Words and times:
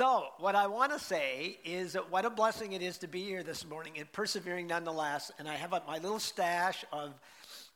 So, 0.00 0.28
what 0.38 0.54
I 0.54 0.66
want 0.66 0.92
to 0.92 0.98
say 0.98 1.58
is 1.62 1.92
that 1.92 2.10
what 2.10 2.24
a 2.24 2.30
blessing 2.30 2.72
it 2.72 2.80
is 2.80 2.96
to 2.96 3.06
be 3.06 3.22
here 3.22 3.42
this 3.42 3.66
morning 3.66 3.92
and 3.98 4.10
persevering 4.12 4.66
nonetheless. 4.66 5.30
And 5.38 5.46
I 5.46 5.56
have 5.56 5.72
my 5.86 5.98
little 5.98 6.18
stash 6.18 6.86
of, 6.90 7.12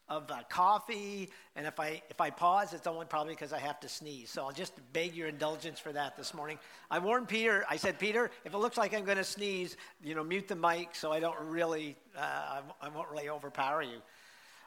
of 0.08 0.30
uh, 0.30 0.38
coffee. 0.48 1.28
And 1.54 1.66
if 1.66 1.78
I, 1.78 2.00
if 2.08 2.22
I 2.22 2.30
pause, 2.30 2.72
it's 2.72 2.86
only 2.86 3.04
probably 3.04 3.34
because 3.34 3.52
I 3.52 3.58
have 3.58 3.78
to 3.80 3.90
sneeze. 3.90 4.30
So 4.30 4.42
I'll 4.42 4.52
just 4.52 4.72
beg 4.94 5.14
your 5.14 5.28
indulgence 5.28 5.78
for 5.78 5.92
that 5.92 6.16
this 6.16 6.32
morning. 6.32 6.58
I 6.90 6.98
warned 6.98 7.28
Peter, 7.28 7.66
I 7.68 7.76
said, 7.76 7.98
Peter, 7.98 8.30
if 8.46 8.54
it 8.54 8.56
looks 8.56 8.78
like 8.78 8.94
I'm 8.94 9.04
going 9.04 9.18
to 9.18 9.22
sneeze, 9.22 9.76
you 10.02 10.14
know, 10.14 10.24
mute 10.24 10.48
the 10.48 10.56
mic 10.56 10.94
so 10.94 11.12
I 11.12 11.20
don't 11.20 11.38
really, 11.40 11.94
uh, 12.16 12.62
I 12.80 12.88
won't 12.88 13.10
really 13.10 13.28
overpower 13.28 13.82
you. 13.82 13.98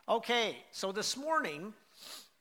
Okay, 0.08 0.58
so 0.70 0.92
this 0.92 1.18
morning, 1.18 1.74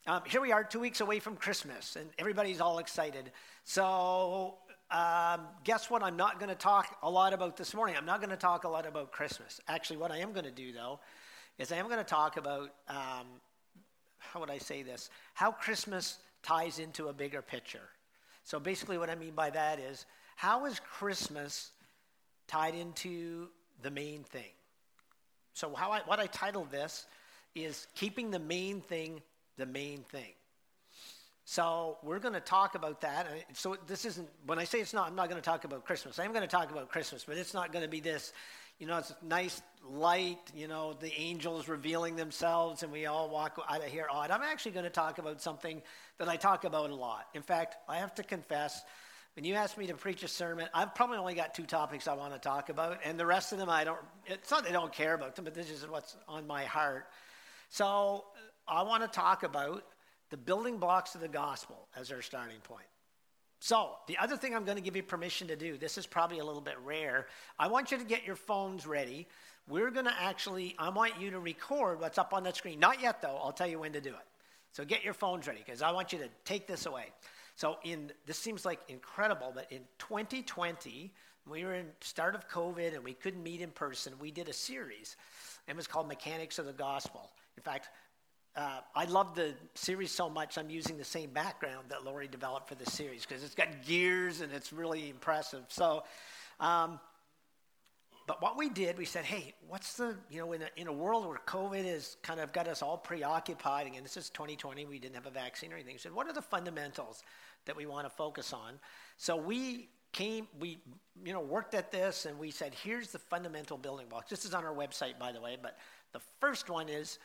um, 0.07 0.21
here 0.27 0.43
we 0.43 0.53
are, 0.53 0.63
two 0.63 0.79
weeks 0.79 1.01
away 1.01 1.21
from 1.21 1.37
Christmas, 1.37 1.97
and 1.97 2.11
everybody's 2.19 2.61
all 2.61 2.79
excited. 2.79 3.33
So 3.65 4.59
um, 4.91 5.41
guess 5.65 5.91
what? 5.91 6.03
I'm 6.03 6.17
not 6.17 6.39
going 6.39 6.49
to 6.49 6.55
talk 6.55 6.99
a 7.03 7.11
lot 7.11 7.33
about 7.33 7.57
this 7.57 7.75
morning. 7.75 7.97
I'm 7.97 8.07
not 8.07 8.21
going 8.21 8.31
to 8.31 8.37
talk 8.37 8.65
a 8.65 8.69
lot 8.69 8.87
about 8.87 9.11
Christmas. 9.11 9.61
Actually, 9.67 9.97
what 9.97 10.13
I 10.13 10.19
am 10.19 10.33
going 10.33 10.45
to 10.45 10.51
do, 10.51 10.73
though, 10.73 11.01
is 11.59 11.73
I 11.73 11.77
am 11.77 11.87
going 11.87 11.99
to 11.99 12.05
talk 12.05 12.37
about 12.37 12.71
um, 12.89 13.27
how 14.19 14.41
would 14.41 14.51
I 14.51 14.59
say 14.59 14.83
this? 14.83 15.11
How 15.35 15.51
Christmas 15.51 16.19
ties 16.43 16.79
into 16.79 17.09
a 17.09 17.13
bigger 17.13 17.43
picture. 17.43 17.89
So, 18.45 18.61
basically, 18.61 18.99
what 18.99 19.11
I 19.11 19.17
mean 19.17 19.35
by 19.35 19.51
that 19.51 19.81
is 19.81 20.07
how 20.37 20.67
is 20.67 20.79
Christmas 20.81 21.71
tied 22.47 22.75
into 22.75 23.49
the 23.83 23.91
main 23.91 24.23
thing? 24.23 24.53
So, 25.55 25.75
how 25.75 25.91
I, 25.91 26.01
what 26.07 26.21
I 26.21 26.27
titled 26.27 26.71
this 26.71 27.07
is 27.57 27.89
Keeping 27.95 28.31
the 28.31 28.39
Main 28.39 28.81
Thing 28.81 29.21
the 29.57 29.67
Main 29.67 30.03
Thing. 30.03 30.33
So 31.49 31.99
we're 32.03 32.19
going 32.19 32.35
to 32.35 32.41
talk 32.41 32.75
about 32.75 33.03
that. 33.03 33.29
So 33.53 33.77
this 33.87 34.05
isn't, 34.05 34.29
when 34.47 34.59
I 34.59 34.65
say 34.65 34.81
it's 34.81 34.93
not, 34.93 35.07
I'm 35.07 35.15
not 35.15 35.31
going 35.31 35.41
to 35.41 35.45
talk 35.45 35.63
about 35.63 35.85
Christmas. 35.85 36.19
I 36.19 36.25
am 36.25 36.33
going 36.33 36.43
to 36.43 36.49
talk 36.49 36.73
about 36.73 36.89
Christmas, 36.89 37.23
but 37.23 37.39
it's 37.39 37.55
not 37.55 37.73
going 37.73 37.85
to 37.85 37.89
be 37.89 38.01
this, 38.01 38.33
you 38.81 38.87
know, 38.89 38.99
it's 38.99 39.15
nice 39.23 39.63
light, 39.89 40.41
you 40.57 40.67
know, 40.67 40.95
the 40.95 41.13
angels 41.17 41.69
revealing 41.69 42.17
themselves 42.17 42.83
and 42.83 42.91
we 42.91 43.07
all 43.07 43.31
walk 43.31 43.65
out 43.71 43.79
of 43.79 43.85
here 43.85 44.09
odd. 44.11 44.33
I'm 44.33 44.43
actually 44.43 44.73
going 44.73 44.87
to 44.87 44.91
talk 44.91 45.19
about 45.19 45.41
something 45.41 45.83
that 46.19 46.29
I 46.29 46.35
talk 46.35 46.65
about 46.65 46.91
a 46.91 46.97
lot. 46.97 47.29
In 47.33 47.43
fact, 47.43 47.77
I 47.89 47.99
have 47.99 48.13
to 48.17 48.25
confess, 48.25 48.83
when 49.37 49.45
you 49.45 49.55
ask 49.55 49.79
me 49.79 49.87
to 49.87 49.95
preach 49.95 50.25
a 50.25 50.29
sermon, 50.29 50.69
I've 50.75 50.97
probably 50.97 51.19
only 51.19 51.35
got 51.35 51.55
two 51.55 51.67
topics 51.67 52.09
I 52.09 52.15
want 52.15 52.33
to 52.33 52.41
talk 52.41 52.71
about, 52.71 52.99
and 53.05 53.21
the 53.21 53.27
rest 53.27 53.53
of 53.53 53.59
them 53.59 53.71
I 53.71 53.85
don't, 53.85 54.01
it's 54.27 54.51
not 54.51 54.65
that 54.65 54.71
I 54.71 54.73
don't 54.73 54.93
care 54.93 55.15
about 55.15 55.37
them, 55.37 55.45
but 55.45 55.55
this 55.55 55.71
is 55.71 55.87
what's 55.87 56.17
on 56.27 56.49
my 56.49 56.65
heart. 56.65 57.07
So 57.69 58.25
uh, 58.67 58.73
I 58.73 58.83
want 58.83 59.05
to 59.05 59.09
talk 59.09 59.45
about 59.45 59.85
the 60.31 60.37
building 60.37 60.79
blocks 60.79 61.15
of 61.15 61.21
the 61.21 61.29
gospel 61.29 61.89
as 61.97 62.11
our 62.11 62.23
starting 62.23 62.61
point. 62.61 62.87
So, 63.61 63.91
the 64.07 64.19
other 64.19 64.37
thing 64.37 64.55
I'm 64.55 64.65
going 64.65 64.77
to 64.77 64.83
give 64.83 64.97
you 64.97 65.03
permission 65.03 65.49
to 65.49 65.57
do, 65.57 65.79
this 65.79 65.97
is 65.97 66.07
probably 66.07 66.41
a 66.41 66.45
little 66.45 66.61
bit 66.61 66.77
rare. 66.85 67.27
I 67.59 67.69
want 67.69 67.91
you 67.91 67.99
to 67.99 68.05
get 68.05 68.27
your 68.27 68.37
phones 68.37 68.87
ready. 68.87 69.27
We're 69.67 69.91
going 69.91 70.05
to 70.05 70.15
actually, 70.21 70.77
I 70.79 70.91
want 70.91 71.21
you 71.21 71.31
to 71.31 71.41
record 71.41 72.01
what's 72.01 72.19
up 72.19 72.35
on 72.35 72.45
the 72.45 72.53
screen. 72.53 72.79
Not 72.79 73.01
yet, 73.01 73.23
though. 73.23 73.39
I'll 73.43 73.53
tell 73.53 73.67
you 73.67 73.81
when 73.81 73.95
to 73.95 74.01
do 74.01 74.11
it. 74.11 74.27
So, 74.73 74.85
get 74.85 75.05
your 75.05 75.15
phones 75.15 75.47
ready 75.47 75.63
because 75.65 75.81
I 75.81 75.93
want 75.93 76.13
you 76.13 76.19
to 76.19 76.29
take 76.45 76.67
this 76.67 76.85
away. 76.85 77.07
So, 77.55 77.79
in 77.83 78.13
this 78.27 78.39
seems 78.39 78.67
like 78.67 78.81
incredible, 78.89 79.53
but 79.55 79.73
in 79.73 79.81
2020, 79.99 81.13
we 81.49 81.65
were 81.65 81.75
in 81.75 81.87
start 82.01 82.35
of 82.35 82.49
COVID 82.49 82.95
and 82.95 83.03
we 83.03 83.15
couldn't 83.15 83.43
meet 83.43 83.63
in 83.63 83.71
person. 83.71 84.13
We 84.21 84.31
did 84.31 84.49
a 84.49 84.53
series. 84.53 85.17
And 85.67 85.75
it 85.75 85.79
was 85.79 85.87
called 85.87 86.09
Mechanics 86.09 86.59
of 86.59 86.67
the 86.67 86.73
Gospel. 86.73 87.31
In 87.57 87.63
fact, 87.63 87.89
uh, 88.57 88.81
I 88.95 89.05
love 89.05 89.35
the 89.35 89.55
series 89.75 90.11
so 90.11 90.31
much, 90.31 90.57
I'm 90.57 90.71
using 90.71 90.97
the 90.97 91.05
same 91.05 91.31
background 91.31 91.87
that 91.91 92.05
Lori 92.05 92.27
developed 92.27 92.69
for 92.69 92.75
the 92.75 92.91
series 92.91 93.27
because 93.27 93.45
it's 93.45 93.55
got 93.55 93.85
gears 93.87 94.41
and 94.41 94.53
it's 94.53 94.73
really 94.73 95.11
impressive. 95.11 95.65
So, 95.69 96.05
um, 96.59 96.99
but 98.27 98.43
what 98.43 98.57
we 98.57 98.71
did, 98.71 98.99
we 98.99 99.05
said, 99.05 99.25
hey, 99.25 99.55
what's 99.69 99.95
the, 99.95 100.17
you 100.31 100.41
know, 100.41 100.53
in 100.53 100.63
a, 100.63 100.69
in 100.77 100.87
a 100.89 100.93
world 100.93 101.27
where 101.27 101.39
COVID 101.47 101.85
has 101.85 102.17
kind 102.23 102.41
of 102.41 102.53
got 102.53 102.67
us 102.67 102.83
all 102.83 102.97
preoccupied, 102.97 103.87
and 103.95 104.05
this 104.05 104.17
is 104.17 104.31
2020, 104.31 104.85
we 104.87 104.99
didn't 104.99 105.15
have 105.15 105.27
a 105.27 105.31
vaccine 105.31 105.71
or 105.71 105.77
anything. 105.77 105.95
We 105.95 105.99
said, 105.99 106.13
what 106.13 106.27
are 106.27 106.33
the 106.33 106.43
fundamentals 106.43 107.23
that 107.67 107.77
we 107.77 107.87
want 107.87 108.07
to 108.07 108.11
focus 108.11 108.53
on? 108.53 108.81
So 109.17 109.37
we 109.37 109.91
came, 110.13 110.49
we, 110.59 110.79
you 111.25 111.35
know, 111.35 111.41
worked 111.41 111.75
at 111.75 111.93
this 111.93 112.25
and 112.25 112.39
we 112.39 112.51
said, 112.51 112.75
here's 112.83 113.13
the 113.13 113.19
fundamental 113.19 113.77
building 113.77 114.07
blocks. 114.09 114.31
This 114.31 114.45
is 114.45 114.55
on 114.55 114.65
our 114.65 114.75
website, 114.75 115.19
by 115.21 115.31
the 115.31 115.41
way, 115.41 115.57
but 115.61 115.77
the 116.13 116.21
first 116.41 116.71
one 116.71 116.89
is 116.89 117.19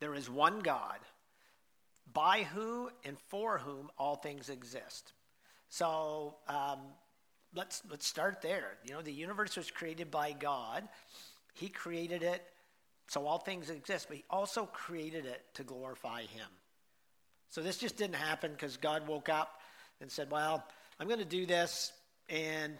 there 0.00 0.14
is 0.14 0.30
one 0.30 0.60
God, 0.60 0.98
by 2.12 2.42
who 2.42 2.90
and 3.04 3.18
for 3.28 3.58
whom 3.58 3.90
all 3.98 4.16
things 4.16 4.48
exist. 4.48 5.12
So 5.68 6.36
um, 6.48 6.78
let's 7.54 7.82
let's 7.90 8.06
start 8.06 8.40
there. 8.42 8.78
You 8.84 8.94
know, 8.94 9.02
the 9.02 9.12
universe 9.12 9.56
was 9.56 9.70
created 9.70 10.10
by 10.10 10.32
God. 10.32 10.88
He 11.54 11.68
created 11.68 12.22
it 12.22 12.42
so 13.08 13.26
all 13.26 13.38
things 13.38 13.70
exist, 13.70 14.06
but 14.08 14.18
he 14.18 14.24
also 14.28 14.66
created 14.66 15.24
it 15.24 15.42
to 15.54 15.64
glorify 15.64 16.22
him. 16.22 16.48
So 17.48 17.62
this 17.62 17.78
just 17.78 17.96
didn't 17.96 18.16
happen 18.16 18.52
because 18.52 18.76
God 18.76 19.08
woke 19.08 19.30
up 19.30 19.60
and 20.00 20.10
said, 20.10 20.30
"Well, 20.30 20.62
I'm 21.00 21.08
going 21.08 21.18
to 21.18 21.24
do 21.24 21.46
this," 21.46 21.92
and 22.28 22.76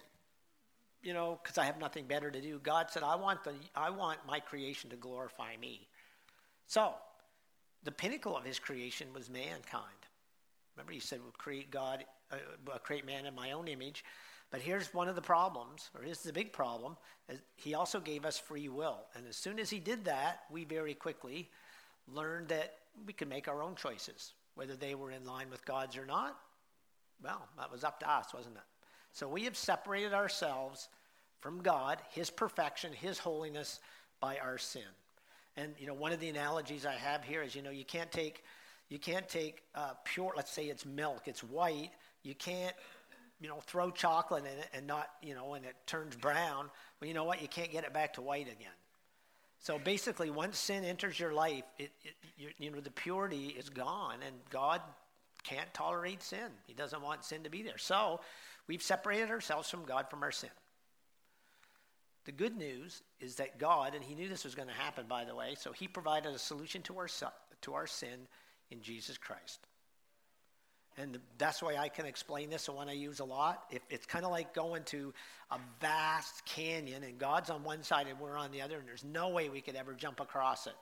you 1.02 1.14
know, 1.14 1.38
because 1.42 1.56
I 1.56 1.64
have 1.64 1.78
nothing 1.78 2.06
better 2.06 2.30
to 2.30 2.40
do. 2.40 2.58
God 2.58 2.90
said, 2.90 3.02
"I 3.02 3.16
want 3.16 3.42
the 3.44 3.54
I 3.74 3.90
want 3.90 4.18
my 4.26 4.40
creation 4.40 4.90
to 4.90 4.96
glorify 4.96 5.56
me." 5.56 5.88
So 6.66 6.94
the 7.84 7.92
pinnacle 7.92 8.36
of 8.36 8.44
his 8.44 8.58
creation 8.58 9.12
was 9.12 9.30
mankind. 9.30 9.84
Remember, 10.76 10.92
he 10.92 11.00
said, 11.00 11.22
"We'll 11.22 11.32
create 11.32 11.70
God, 11.70 12.04
uh, 12.30 12.78
create 12.78 13.04
man 13.04 13.26
in 13.26 13.34
my 13.34 13.52
own 13.52 13.68
image." 13.68 14.04
But 14.50 14.62
here's 14.62 14.94
one 14.94 15.08
of 15.08 15.14
the 15.14 15.22
problems, 15.22 15.90
or 15.94 16.02
here's 16.02 16.22
the 16.22 16.32
big 16.32 16.52
problem: 16.52 16.96
he 17.56 17.74
also 17.74 18.00
gave 18.00 18.24
us 18.24 18.38
free 18.38 18.68
will, 18.68 19.06
and 19.14 19.26
as 19.26 19.36
soon 19.36 19.58
as 19.58 19.70
he 19.70 19.78
did 19.78 20.04
that, 20.06 20.44
we 20.50 20.64
very 20.64 20.94
quickly 20.94 21.50
learned 22.06 22.48
that 22.48 22.78
we 23.06 23.12
could 23.12 23.28
make 23.28 23.48
our 23.48 23.62
own 23.62 23.74
choices, 23.74 24.32
whether 24.54 24.76
they 24.76 24.94
were 24.94 25.10
in 25.10 25.24
line 25.24 25.50
with 25.50 25.64
God's 25.64 25.96
or 25.96 26.06
not. 26.06 26.38
Well, 27.22 27.48
that 27.58 27.70
was 27.70 27.84
up 27.84 28.00
to 28.00 28.10
us, 28.10 28.32
wasn't 28.32 28.56
it? 28.56 28.62
So 29.12 29.28
we 29.28 29.44
have 29.44 29.56
separated 29.56 30.14
ourselves 30.14 30.88
from 31.40 31.62
God, 31.62 31.98
His 32.10 32.30
perfection, 32.30 32.92
His 32.92 33.18
holiness, 33.18 33.80
by 34.20 34.38
our 34.38 34.58
sin. 34.58 34.82
And 35.58 35.74
you 35.78 35.86
know, 35.86 35.94
one 35.94 36.12
of 36.12 36.20
the 36.20 36.28
analogies 36.28 36.86
I 36.86 36.92
have 36.92 37.24
here 37.24 37.42
is, 37.42 37.54
you 37.54 37.62
know, 37.62 37.70
you 37.70 37.84
can't 37.84 38.12
take, 38.12 38.44
you 38.88 38.98
can't 38.98 39.28
take 39.28 39.62
uh, 39.74 39.94
pure. 40.04 40.32
Let's 40.36 40.52
say 40.52 40.66
it's 40.66 40.86
milk, 40.86 41.22
it's 41.26 41.42
white. 41.42 41.90
You 42.22 42.34
can't, 42.34 42.74
you 43.40 43.48
know, 43.48 43.60
throw 43.66 43.90
chocolate 43.90 44.44
in 44.44 44.58
it 44.58 44.68
and 44.72 44.86
not, 44.86 45.08
you 45.20 45.34
know, 45.34 45.54
and 45.54 45.64
it 45.64 45.74
turns 45.86 46.14
brown. 46.14 46.70
Well, 47.00 47.08
you 47.08 47.14
know 47.14 47.24
what? 47.24 47.42
You 47.42 47.48
can't 47.48 47.72
get 47.72 47.84
it 47.84 47.92
back 47.92 48.14
to 48.14 48.22
white 48.22 48.46
again. 48.46 48.76
So 49.58 49.78
basically, 49.78 50.30
once 50.30 50.56
sin 50.58 50.84
enters 50.84 51.18
your 51.18 51.32
life, 51.32 51.64
it, 51.78 51.90
it 52.04 52.14
you, 52.36 52.50
you 52.58 52.70
know, 52.70 52.80
the 52.80 52.92
purity 52.92 53.48
is 53.58 53.68
gone, 53.68 54.18
and 54.24 54.36
God 54.50 54.80
can't 55.42 55.72
tolerate 55.74 56.22
sin. 56.22 56.50
He 56.66 56.74
doesn't 56.74 57.02
want 57.02 57.24
sin 57.24 57.42
to 57.42 57.50
be 57.50 57.62
there. 57.62 57.78
So 57.78 58.20
we've 58.68 58.82
separated 58.82 59.30
ourselves 59.30 59.68
from 59.68 59.84
God 59.84 60.08
from 60.08 60.22
our 60.22 60.30
sin. 60.30 60.50
The 62.28 62.32
good 62.32 62.58
news 62.58 63.02
is 63.20 63.36
that 63.36 63.58
God, 63.58 63.94
and 63.94 64.04
He 64.04 64.14
knew 64.14 64.28
this 64.28 64.44
was 64.44 64.54
going 64.54 64.68
to 64.68 64.74
happen, 64.74 65.06
by 65.08 65.24
the 65.24 65.34
way, 65.34 65.54
so 65.58 65.72
He 65.72 65.88
provided 65.88 66.34
a 66.34 66.38
solution 66.38 66.82
to 66.82 66.98
our, 66.98 67.08
to 67.62 67.72
our 67.72 67.86
sin 67.86 68.28
in 68.70 68.82
Jesus 68.82 69.16
Christ. 69.16 69.66
And 70.98 71.18
that's 71.38 71.62
why 71.62 71.76
I 71.76 71.88
can 71.88 72.04
explain 72.04 72.50
this, 72.50 72.66
the 72.66 72.72
one 72.72 72.90
I 72.90 72.92
use 72.92 73.20
a 73.20 73.24
lot. 73.24 73.64
If 73.70 73.80
it's 73.88 74.04
kind 74.04 74.26
of 74.26 74.30
like 74.30 74.52
going 74.52 74.82
to 74.88 75.14
a 75.50 75.58
vast 75.80 76.44
canyon, 76.44 77.02
and 77.02 77.16
God's 77.16 77.48
on 77.48 77.64
one 77.64 77.82
side 77.82 78.06
and 78.06 78.20
we're 78.20 78.36
on 78.36 78.52
the 78.52 78.60
other, 78.60 78.76
and 78.76 78.86
there's 78.86 79.04
no 79.04 79.30
way 79.30 79.48
we 79.48 79.62
could 79.62 79.74
ever 79.74 79.94
jump 79.94 80.20
across 80.20 80.66
it. 80.66 80.76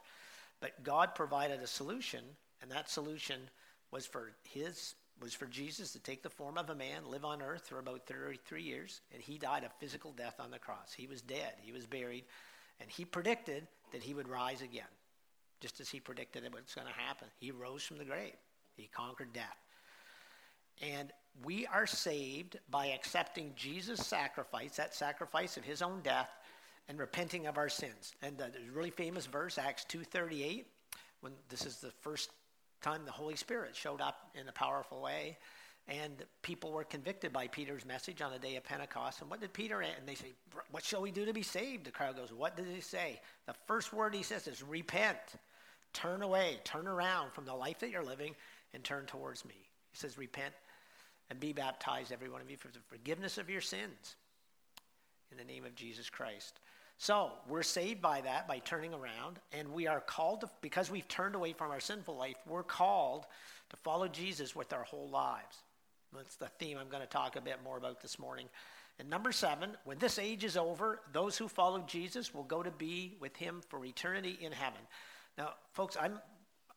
But 0.58 0.82
God 0.82 1.14
provided 1.14 1.60
a 1.60 1.68
solution, 1.68 2.24
and 2.60 2.72
that 2.72 2.90
solution 2.90 3.38
was 3.92 4.04
for 4.04 4.32
His 4.48 4.96
was 5.20 5.34
for 5.34 5.46
Jesus 5.46 5.92
to 5.92 5.98
take 5.98 6.22
the 6.22 6.30
form 6.30 6.58
of 6.58 6.70
a 6.70 6.74
man, 6.74 7.10
live 7.10 7.24
on 7.24 7.40
earth 7.42 7.66
for 7.68 7.78
about 7.78 8.06
33 8.06 8.62
years, 8.62 9.00
and 9.12 9.22
he 9.22 9.38
died 9.38 9.64
a 9.64 9.70
physical 9.80 10.12
death 10.12 10.38
on 10.38 10.50
the 10.50 10.58
cross. 10.58 10.92
He 10.94 11.06
was 11.06 11.22
dead, 11.22 11.54
he 11.62 11.72
was 11.72 11.86
buried, 11.86 12.24
and 12.80 12.90
he 12.90 13.04
predicted 13.04 13.66
that 13.92 14.02
he 14.02 14.14
would 14.14 14.28
rise 14.28 14.62
again, 14.62 14.84
just 15.60 15.80
as 15.80 15.88
he 15.88 16.00
predicted 16.00 16.44
it 16.44 16.52
was 16.52 16.74
going 16.74 16.86
to 16.86 16.92
happen. 16.92 17.28
He 17.38 17.50
rose 17.50 17.82
from 17.82 17.98
the 17.98 18.04
grave, 18.04 18.36
he 18.76 18.88
conquered 18.94 19.32
death. 19.32 19.56
And 20.82 21.10
we 21.44 21.66
are 21.66 21.86
saved 21.86 22.58
by 22.70 22.88
accepting 22.88 23.52
Jesus' 23.56 24.06
sacrifice, 24.06 24.76
that 24.76 24.94
sacrifice 24.94 25.56
of 25.56 25.64
his 25.64 25.80
own 25.80 26.00
death, 26.02 26.30
and 26.88 26.98
repenting 26.98 27.46
of 27.46 27.58
our 27.58 27.68
sins. 27.68 28.14
And 28.22 28.38
the 28.38 28.50
really 28.72 28.90
famous 28.90 29.26
verse, 29.26 29.58
Acts 29.58 29.84
2.38, 29.88 30.64
when 31.20 31.32
this 31.48 31.64
is 31.66 31.78
the 31.78 31.90
first 32.02 32.30
time 32.82 33.04
the 33.04 33.12
Holy 33.12 33.36
Spirit 33.36 33.74
showed 33.74 34.00
up 34.00 34.30
in 34.38 34.48
a 34.48 34.52
powerful 34.52 35.00
way. 35.00 35.38
And 35.88 36.24
people 36.42 36.72
were 36.72 36.82
convicted 36.82 37.32
by 37.32 37.46
Peter's 37.46 37.84
message 37.84 38.20
on 38.20 38.32
the 38.32 38.40
day 38.40 38.56
of 38.56 38.64
Pentecost. 38.64 39.20
And 39.20 39.30
what 39.30 39.40
did 39.40 39.52
Peter, 39.52 39.80
and 39.80 39.92
they 40.04 40.16
say, 40.16 40.32
What 40.72 40.84
shall 40.84 41.00
we 41.00 41.12
do 41.12 41.24
to 41.24 41.32
be 41.32 41.42
saved? 41.42 41.86
The 41.86 41.92
crowd 41.92 42.16
goes, 42.16 42.32
What 42.32 42.56
did 42.56 42.66
he 42.66 42.80
say? 42.80 43.20
The 43.46 43.54
first 43.66 43.92
word 43.92 44.14
he 44.14 44.24
says 44.24 44.48
is, 44.48 44.62
Repent. 44.62 45.18
Turn 45.92 46.22
away, 46.22 46.58
turn 46.64 46.88
around 46.88 47.32
from 47.32 47.46
the 47.46 47.54
life 47.54 47.78
that 47.78 47.90
you're 47.90 48.04
living 48.04 48.34
and 48.74 48.84
turn 48.84 49.06
towards 49.06 49.44
me. 49.44 49.54
He 49.92 49.96
says, 49.96 50.18
Repent 50.18 50.52
and 51.30 51.40
be 51.40 51.52
baptized, 51.52 52.12
every 52.12 52.28
one 52.28 52.40
of 52.40 52.50
you, 52.50 52.56
for 52.56 52.68
the 52.68 52.80
forgiveness 52.88 53.38
of 53.38 53.48
your 53.48 53.60
sins 53.60 54.16
in 55.30 55.38
the 55.38 55.44
name 55.44 55.64
of 55.64 55.74
Jesus 55.74 56.10
Christ. 56.10 56.60
So 56.98 57.30
we're 57.48 57.62
saved 57.62 58.00
by 58.00 58.22
that, 58.22 58.48
by 58.48 58.58
turning 58.58 58.94
around, 58.94 59.38
and 59.52 59.72
we 59.72 59.86
are 59.86 60.00
called 60.00 60.40
to, 60.40 60.50
because 60.62 60.90
we've 60.90 61.06
turned 61.08 61.34
away 61.34 61.52
from 61.52 61.70
our 61.70 61.80
sinful 61.80 62.16
life, 62.16 62.36
we're 62.46 62.62
called 62.62 63.26
to 63.70 63.76
follow 63.78 64.08
Jesus 64.08 64.56
with 64.56 64.72
our 64.72 64.84
whole 64.84 65.08
lives. 65.10 65.58
That's 66.14 66.36
the 66.36 66.48
theme 66.58 66.78
I'm 66.78 66.88
going 66.88 67.02
to 67.02 67.08
talk 67.08 67.36
a 67.36 67.40
bit 67.40 67.58
more 67.62 67.76
about 67.76 68.00
this 68.00 68.18
morning. 68.18 68.48
And 68.98 69.10
number 69.10 69.30
seven, 69.30 69.76
when 69.84 69.98
this 69.98 70.18
age 70.18 70.42
is 70.42 70.56
over, 70.56 71.00
those 71.12 71.36
who 71.36 71.48
follow 71.48 71.84
Jesus 71.86 72.32
will 72.32 72.44
go 72.44 72.62
to 72.62 72.70
be 72.70 73.16
with 73.20 73.36
him 73.36 73.60
for 73.68 73.84
eternity 73.84 74.38
in 74.40 74.52
heaven. 74.52 74.80
Now, 75.36 75.50
folks, 75.74 75.98
I'm 76.00 76.18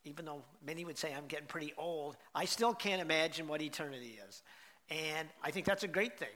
even 0.06 0.26
though 0.26 0.44
many 0.66 0.86
would 0.86 0.98
say 0.98 1.14
I'm 1.14 1.28
getting 1.28 1.48
pretty 1.48 1.74
old, 1.78 2.18
I 2.34 2.46
still 2.46 2.74
can't 2.74 3.02
imagine 3.02 3.48
what 3.48 3.62
eternity 3.62 4.18
is. 4.28 4.44
And 4.90 5.28
I 5.44 5.52
think 5.52 5.66
that's 5.66 5.84
a 5.84 5.88
great 5.88 6.18
thing 6.18 6.30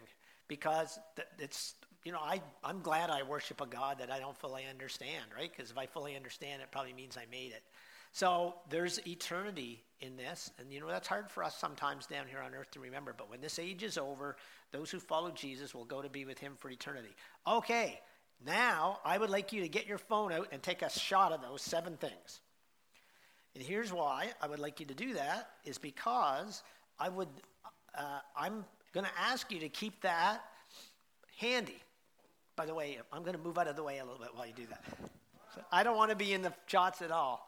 because 0.48 1.00
it's, 1.40 1.76
you 2.04 2.12
know, 2.12 2.20
I, 2.20 2.42
I'm 2.64 2.82
glad 2.82 3.10
I 3.10 3.24
worship 3.24 3.62
a 3.62 3.66
God 3.66 4.00
that 4.00 4.12
I 4.12 4.20
don't 4.20 4.38
fully 4.38 4.64
understand, 4.70 5.26
right? 5.36 5.52
Because 5.56 5.72
if 5.72 5.78
I 5.78 5.86
fully 5.86 6.16
understand, 6.16 6.62
it 6.62 6.70
probably 6.72 6.94
means 6.94 7.18
I 7.18 7.26
made 7.32 7.52
it. 7.52 7.64
So 8.12 8.56
there's 8.70 9.06
eternity 9.08 9.82
in 10.02 10.18
this. 10.18 10.52
And, 10.60 10.72
you 10.72 10.80
know, 10.80 10.88
that's 10.88 11.08
hard 11.08 11.32
for 11.32 11.44
us 11.44 11.58
sometimes 11.58 12.06
down 12.06 12.28
here 12.28 12.42
on 12.42 12.54
earth 12.54 12.70
to 12.72 12.80
remember. 12.80 13.14
But 13.18 13.30
when 13.30 13.42
this 13.42 13.58
age 13.58 13.84
is 13.84 13.98
over, 13.98 14.36
those 14.72 14.92
who 14.92 15.00
follow 15.00 15.32
Jesus 15.32 15.74
will 15.74 15.86
go 15.86 16.02
to 16.02 16.10
be 16.10 16.26
with 16.26 16.38
him 16.38 16.54
for 16.58 16.70
eternity. 16.70 17.16
Okay, 17.48 18.00
now 18.46 19.00
I 19.06 19.18
would 19.18 19.30
like 19.30 19.54
you 19.54 19.62
to 19.62 19.70
get 19.70 19.88
your 19.88 19.98
phone 19.98 20.32
out 20.32 20.50
and 20.52 20.62
take 20.62 20.82
a 20.82 20.90
shot 20.90 21.32
of 21.32 21.42
those 21.42 21.62
seven 21.62 21.98
things. 21.98 22.42
And 23.56 23.64
here's 23.64 23.94
why 23.94 24.28
I 24.42 24.48
would 24.48 24.60
like 24.60 24.80
you 24.80 24.86
to 24.88 24.94
do 24.94 25.14
that 25.14 25.50
is 25.64 25.78
because 25.78 26.64
I 27.00 27.10
would, 27.10 27.30
uh, 27.98 28.20
I'm 28.36 28.66
going 28.94 29.06
to 29.06 29.20
ask 29.20 29.52
you 29.52 29.60
to 29.60 29.70
keep 29.70 30.02
that 30.02 30.44
handy. 31.38 31.82
By 32.56 32.66
the 32.66 32.74
way, 32.76 33.00
I'm 33.12 33.24
going 33.24 33.36
to 33.36 33.42
move 33.42 33.58
out 33.58 33.68
of 33.68 33.76
the 33.76 33.84
way 33.84 34.00
a 34.00 34.04
little 34.04 34.20
bit 34.20 34.30
while 34.34 34.46
you 34.46 34.54
do 34.54 34.66
that. 34.68 34.84
So 35.56 35.62
I 35.72 35.84
don't 35.84 35.98
want 35.98 36.12
to 36.12 36.16
be 36.16 36.34
in 36.34 36.42
the 36.42 36.54
shots 36.68 37.02
at 37.02 37.12
all. 37.12 37.48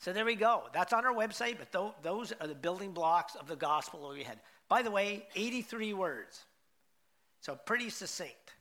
So 0.00 0.12
there 0.12 0.24
we 0.24 0.34
go. 0.34 0.64
That's 0.72 0.92
on 0.92 1.06
our 1.06 1.14
website, 1.14 1.56
but 1.58 1.72
th- 1.72 1.92
those 2.02 2.32
are 2.40 2.46
the 2.46 2.54
building 2.54 2.92
blocks 2.92 3.36
of 3.36 3.46
the 3.46 3.56
gospel 3.56 4.10
we 4.12 4.24
had. 4.24 4.38
By 4.68 4.82
the 4.82 4.90
way, 4.90 5.26
83 5.34 5.94
words. 5.94 6.44
So 7.40 7.54
pretty 7.54 7.90
succinct. 7.90 8.54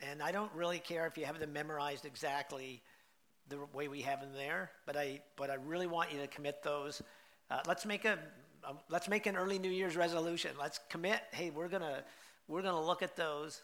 And 0.00 0.22
I 0.22 0.32
don't 0.32 0.52
really 0.54 0.78
care 0.78 1.06
if 1.06 1.16
you 1.16 1.26
have 1.26 1.38
them 1.38 1.52
memorized 1.52 2.04
exactly 2.04 2.82
the 3.48 3.58
way 3.74 3.88
we 3.88 4.00
have 4.02 4.20
them 4.20 4.32
there, 4.34 4.70
but 4.86 4.96
I, 4.96 5.20
but 5.36 5.50
I 5.50 5.54
really 5.54 5.86
want 5.86 6.12
you 6.12 6.20
to 6.20 6.26
commit 6.26 6.62
those. 6.62 7.02
Uh, 7.50 7.60
let's 7.66 7.84
make 7.84 8.04
a, 8.04 8.18
um, 8.64 8.78
let's 8.88 9.08
make 9.08 9.26
an 9.26 9.36
early 9.36 9.58
New 9.58 9.70
Year's 9.70 9.96
resolution. 9.96 10.52
Let's 10.58 10.78
commit. 10.88 11.20
Hey, 11.32 11.50
we're 11.50 11.68
gonna, 11.68 12.02
we're 12.50 12.62
gonna 12.62 12.84
look 12.84 13.02
at 13.02 13.16
those 13.16 13.62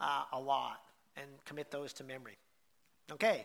uh, 0.00 0.22
a 0.32 0.40
lot 0.40 0.80
and 1.16 1.26
commit 1.44 1.70
those 1.70 1.92
to 1.94 2.04
memory. 2.04 2.38
Okay. 3.12 3.44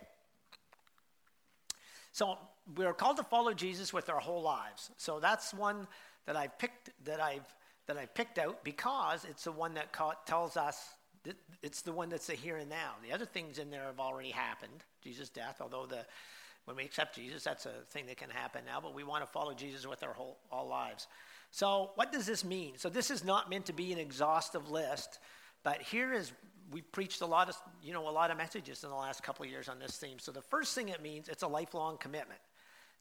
So 2.13 2.37
we're 2.77 2.93
called 2.93 3.17
to 3.17 3.23
follow 3.23 3.53
Jesus 3.53 3.91
with 3.91 4.09
our 4.09 4.19
whole 4.19 4.41
lives. 4.41 4.91
So 4.97 5.19
that's 5.19 5.53
one 5.53 5.87
that 6.27 6.37
I've 6.37 6.57
picked 6.57 6.91
that 7.05 7.19
I've 7.19 7.45
that 7.87 7.97
I 7.97 8.05
picked 8.05 8.37
out 8.37 8.63
because 8.63 9.25
it's 9.25 9.43
the 9.43 9.51
one 9.51 9.73
that 9.73 9.95
tells 10.25 10.55
us 10.55 10.77
it's 11.63 11.81
the 11.81 11.91
one 11.91 12.09
that's 12.09 12.27
the 12.27 12.35
here 12.35 12.57
and 12.57 12.69
now. 12.69 12.93
The 13.03 13.11
other 13.11 13.25
things 13.25 13.57
in 13.57 13.71
there 13.71 13.85
have 13.85 13.99
already 13.99 14.29
happened. 14.29 14.83
Jesus' 15.01 15.29
death, 15.29 15.57
although 15.61 15.87
the 15.87 16.05
when 16.65 16.77
we 16.77 16.83
accept 16.83 17.15
Jesus, 17.15 17.43
that's 17.43 17.65
a 17.65 17.73
thing 17.89 18.05
that 18.07 18.17
can 18.17 18.29
happen 18.29 18.61
now, 18.65 18.79
but 18.81 18.95
we 18.95 19.03
want 19.03 19.23
to 19.23 19.31
follow 19.31 19.53
Jesus 19.53 19.85
with 19.87 20.03
our 20.03 20.13
whole 20.13 20.37
all 20.51 20.67
lives. 20.67 21.07
So, 21.55 21.91
what 21.95 22.11
does 22.11 22.25
this 22.25 22.43
mean? 22.43 22.73
So, 22.75 22.89
this 22.89 23.09
is 23.09 23.23
not 23.23 23.49
meant 23.49 23.67
to 23.67 23.73
be 23.73 23.93
an 23.93 23.97
exhaustive 23.97 24.69
list, 24.69 25.19
but 25.63 25.81
here 25.81 26.11
is 26.11 26.33
we 26.69 26.81
preached 26.81 27.21
a 27.21 27.25
lot 27.25 27.47
of 27.47 27.55
you 27.81 27.93
know 27.93 28.09
a 28.09 28.11
lot 28.11 28.29
of 28.29 28.35
messages 28.35 28.83
in 28.83 28.89
the 28.89 28.95
last 28.97 29.23
couple 29.23 29.45
of 29.45 29.49
years 29.49 29.69
on 29.69 29.79
this 29.79 29.95
theme. 29.95 30.19
So, 30.19 30.33
the 30.33 30.41
first 30.41 30.75
thing 30.75 30.89
it 30.89 31.01
means 31.01 31.29
it's 31.29 31.43
a 31.43 31.47
lifelong 31.47 31.97
commitment. 31.97 32.41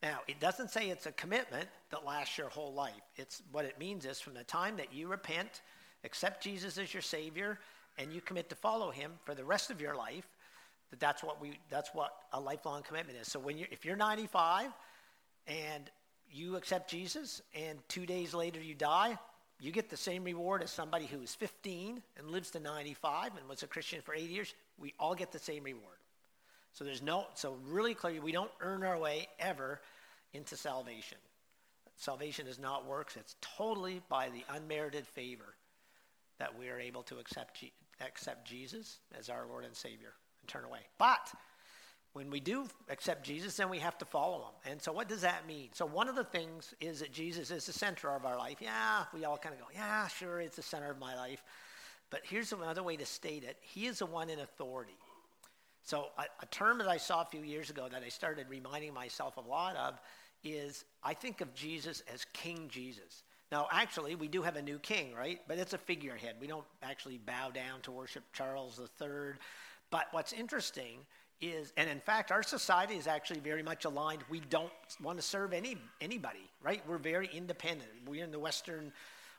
Now, 0.04 0.20
it 0.28 0.38
doesn't 0.38 0.70
say 0.70 0.88
it's 0.88 1.06
a 1.06 1.10
commitment 1.10 1.68
that 1.90 2.06
lasts 2.06 2.38
your 2.38 2.48
whole 2.48 2.72
life. 2.72 3.02
It's 3.16 3.42
what 3.50 3.64
it 3.64 3.76
means 3.76 4.06
is 4.06 4.20
from 4.20 4.34
the 4.34 4.44
time 4.44 4.76
that 4.76 4.94
you 4.94 5.08
repent, 5.08 5.62
accept 6.04 6.40
Jesus 6.40 6.78
as 6.78 6.94
your 6.94 7.02
Savior, 7.02 7.58
and 7.98 8.12
you 8.12 8.20
commit 8.20 8.48
to 8.50 8.54
follow 8.54 8.92
him 8.92 9.14
for 9.24 9.34
the 9.34 9.44
rest 9.44 9.72
of 9.72 9.80
your 9.80 9.96
life, 9.96 10.28
that 10.90 11.00
that's 11.00 11.24
what 11.24 11.40
we 11.40 11.58
that's 11.70 11.90
what 11.92 12.12
a 12.32 12.38
lifelong 12.38 12.84
commitment 12.84 13.18
is. 13.18 13.26
So 13.26 13.40
when 13.40 13.58
you 13.58 13.66
if 13.72 13.84
you're 13.84 13.96
95 13.96 14.70
and 15.48 15.90
you 16.30 16.56
accept 16.56 16.90
Jesus 16.90 17.42
and 17.54 17.78
2 17.88 18.06
days 18.06 18.34
later 18.34 18.60
you 18.60 18.74
die, 18.74 19.18
you 19.60 19.70
get 19.70 19.88
the 19.88 19.96
same 19.96 20.24
reward 20.24 20.62
as 20.62 20.70
somebody 20.70 21.06
who 21.06 21.20
is 21.20 21.34
15 21.34 22.02
and 22.18 22.30
lives 22.30 22.50
to 22.50 22.60
95 22.60 23.36
and 23.38 23.48
was 23.48 23.62
a 23.62 23.66
Christian 23.66 24.00
for 24.02 24.14
8 24.14 24.28
years. 24.28 24.54
We 24.78 24.94
all 24.98 25.14
get 25.14 25.32
the 25.32 25.38
same 25.38 25.64
reward. 25.64 25.98
So 26.72 26.84
there's 26.84 27.02
no 27.02 27.26
so 27.34 27.56
really 27.68 27.94
clearly 27.94 28.18
we 28.18 28.32
don't 28.32 28.50
earn 28.60 28.82
our 28.82 28.98
way 28.98 29.28
ever 29.38 29.80
into 30.32 30.56
salvation. 30.56 31.18
Salvation 31.96 32.48
is 32.48 32.58
not 32.58 32.86
works, 32.86 33.16
it's 33.16 33.36
totally 33.40 34.02
by 34.08 34.28
the 34.30 34.44
unmerited 34.56 35.06
favor 35.06 35.54
that 36.38 36.58
we 36.58 36.68
are 36.68 36.80
able 36.80 37.04
to 37.04 37.18
accept 37.18 37.64
accept 38.00 38.44
Jesus 38.44 38.98
as 39.16 39.28
our 39.28 39.46
Lord 39.46 39.64
and 39.64 39.76
Savior 39.76 40.14
and 40.42 40.48
turn 40.48 40.64
away. 40.64 40.80
But 40.98 41.32
when 42.14 42.30
we 42.30 42.38
do 42.38 42.66
accept 42.88 43.24
Jesus, 43.24 43.56
then 43.56 43.68
we 43.68 43.80
have 43.80 43.98
to 43.98 44.04
follow 44.04 44.38
him. 44.38 44.72
And 44.72 44.80
so, 44.80 44.92
what 44.92 45.08
does 45.08 45.20
that 45.22 45.46
mean? 45.46 45.68
So, 45.72 45.84
one 45.84 46.08
of 46.08 46.14
the 46.14 46.24
things 46.24 46.72
is 46.80 47.00
that 47.00 47.12
Jesus 47.12 47.50
is 47.50 47.66
the 47.66 47.72
center 47.72 48.08
of 48.14 48.24
our 48.24 48.38
life. 48.38 48.58
Yeah, 48.60 49.04
we 49.12 49.24
all 49.24 49.36
kind 49.36 49.54
of 49.54 49.60
go, 49.60 49.66
yeah, 49.74 50.06
sure, 50.06 50.40
it's 50.40 50.56
the 50.56 50.62
center 50.62 50.90
of 50.90 50.98
my 50.98 51.16
life. 51.16 51.42
But 52.10 52.20
here's 52.22 52.52
another 52.52 52.84
way 52.84 52.96
to 52.96 53.04
state 53.04 53.42
it 53.42 53.58
He 53.60 53.86
is 53.86 53.98
the 53.98 54.06
one 54.06 54.30
in 54.30 54.38
authority. 54.38 54.96
So, 55.82 56.06
a, 56.16 56.22
a 56.40 56.46
term 56.46 56.78
that 56.78 56.88
I 56.88 56.98
saw 56.98 57.22
a 57.22 57.26
few 57.26 57.42
years 57.42 57.68
ago 57.68 57.88
that 57.90 58.02
I 58.02 58.08
started 58.08 58.46
reminding 58.48 58.94
myself 58.94 59.36
a 59.36 59.40
lot 59.40 59.76
of 59.76 60.00
is 60.44 60.84
I 61.02 61.14
think 61.14 61.40
of 61.40 61.52
Jesus 61.52 62.02
as 62.12 62.24
King 62.32 62.68
Jesus. 62.70 63.24
Now, 63.50 63.66
actually, 63.72 64.14
we 64.14 64.28
do 64.28 64.42
have 64.42 64.56
a 64.56 64.62
new 64.62 64.78
king, 64.78 65.14
right? 65.14 65.40
But 65.48 65.58
it's 65.58 65.72
a 65.72 65.78
figurehead. 65.78 66.36
We 66.40 66.46
don't 66.46 66.64
actually 66.82 67.18
bow 67.18 67.50
down 67.50 67.80
to 67.82 67.90
worship 67.90 68.22
Charles 68.32 68.80
III. 69.00 69.34
But 69.90 70.06
what's 70.12 70.32
interesting 70.32 71.00
is, 71.40 71.72
and 71.76 71.88
in 71.90 72.00
fact, 72.00 72.30
our 72.32 72.42
society 72.42 72.94
is 72.94 73.06
actually 73.06 73.40
very 73.40 73.62
much 73.62 73.84
aligned. 73.84 74.22
We 74.28 74.40
don't 74.40 74.72
want 75.02 75.18
to 75.18 75.22
serve 75.22 75.52
any 75.52 75.76
anybody, 76.00 76.50
right? 76.62 76.82
We're 76.88 76.98
very 76.98 77.28
independent. 77.32 77.90
We're 78.06 78.24
in 78.24 78.30
the 78.30 78.38
Western, 78.38 78.92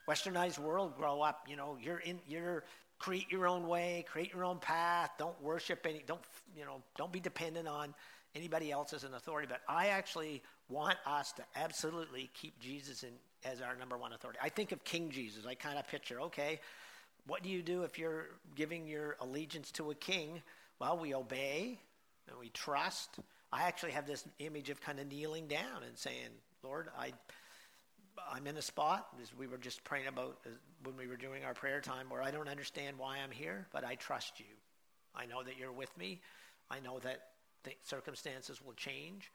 Westernized 0.07 0.59
world. 0.59 0.95
Grow 0.97 1.21
up, 1.21 1.47
you 1.47 1.55
know. 1.55 1.77
You're 1.81 1.99
in. 1.99 2.19
You're 2.27 2.63
create 2.97 3.29
your 3.29 3.47
own 3.47 3.67
way, 3.67 4.05
create 4.09 4.33
your 4.33 4.45
own 4.45 4.59
path. 4.59 5.11
Don't 5.17 5.39
worship 5.41 5.85
any. 5.87 6.03
Don't 6.05 6.21
you 6.55 6.65
know? 6.65 6.81
Don't 6.97 7.11
be 7.11 7.19
dependent 7.19 7.67
on 7.67 7.93
anybody 8.35 8.71
else 8.71 8.93
as 8.93 9.03
an 9.03 9.13
authority. 9.13 9.47
But 9.49 9.61
I 9.67 9.87
actually 9.87 10.41
want 10.69 10.97
us 11.05 11.31
to 11.33 11.43
absolutely 11.55 12.29
keep 12.33 12.59
Jesus 12.59 13.03
in, 13.03 13.11
as 13.43 13.61
our 13.61 13.75
number 13.75 13.97
one 13.97 14.13
authority. 14.13 14.39
I 14.41 14.49
think 14.49 14.71
of 14.71 14.83
King 14.83 15.09
Jesus. 15.09 15.45
I 15.45 15.55
kind 15.55 15.77
of 15.77 15.87
picture, 15.87 16.19
okay, 16.21 16.59
what 17.27 17.43
do 17.43 17.49
you 17.49 17.61
do 17.61 17.83
if 17.83 17.97
you're 17.97 18.27
giving 18.55 18.87
your 18.87 19.17
allegiance 19.21 19.71
to 19.71 19.91
a 19.91 19.95
king? 19.95 20.41
Well, 20.79 20.97
we 20.97 21.13
obey 21.13 21.79
and 22.27 22.39
we 22.39 22.49
trust. 22.49 23.19
I 23.51 23.63
actually 23.63 23.91
have 23.91 24.07
this 24.07 24.25
image 24.39 24.69
of 24.69 24.81
kind 24.81 24.99
of 24.99 25.07
kneeling 25.07 25.47
down 25.47 25.83
and 25.87 25.97
saying, 25.97 26.29
Lord, 26.63 26.89
I, 26.97 27.13
I'm 28.31 28.47
in 28.47 28.57
a 28.57 28.61
spot, 28.61 29.07
as 29.21 29.35
we 29.35 29.47
were 29.47 29.57
just 29.57 29.83
praying 29.83 30.07
about 30.07 30.39
uh, 30.45 30.49
when 30.83 30.97
we 30.97 31.07
were 31.07 31.17
doing 31.17 31.43
our 31.43 31.53
prayer 31.53 31.81
time, 31.81 32.09
where 32.09 32.21
I 32.21 32.31
don't 32.31 32.49
understand 32.49 32.97
why 32.97 33.17
I'm 33.23 33.31
here, 33.31 33.67
but 33.71 33.83
I 33.85 33.95
trust 33.95 34.39
you. 34.39 34.45
I 35.15 35.25
know 35.25 35.43
that 35.43 35.57
you're 35.57 35.71
with 35.71 35.95
me. 35.97 36.21
I 36.69 36.79
know 36.79 36.99
that 36.99 37.29
circumstances 37.83 38.61
will 38.61 38.73
change, 38.73 39.31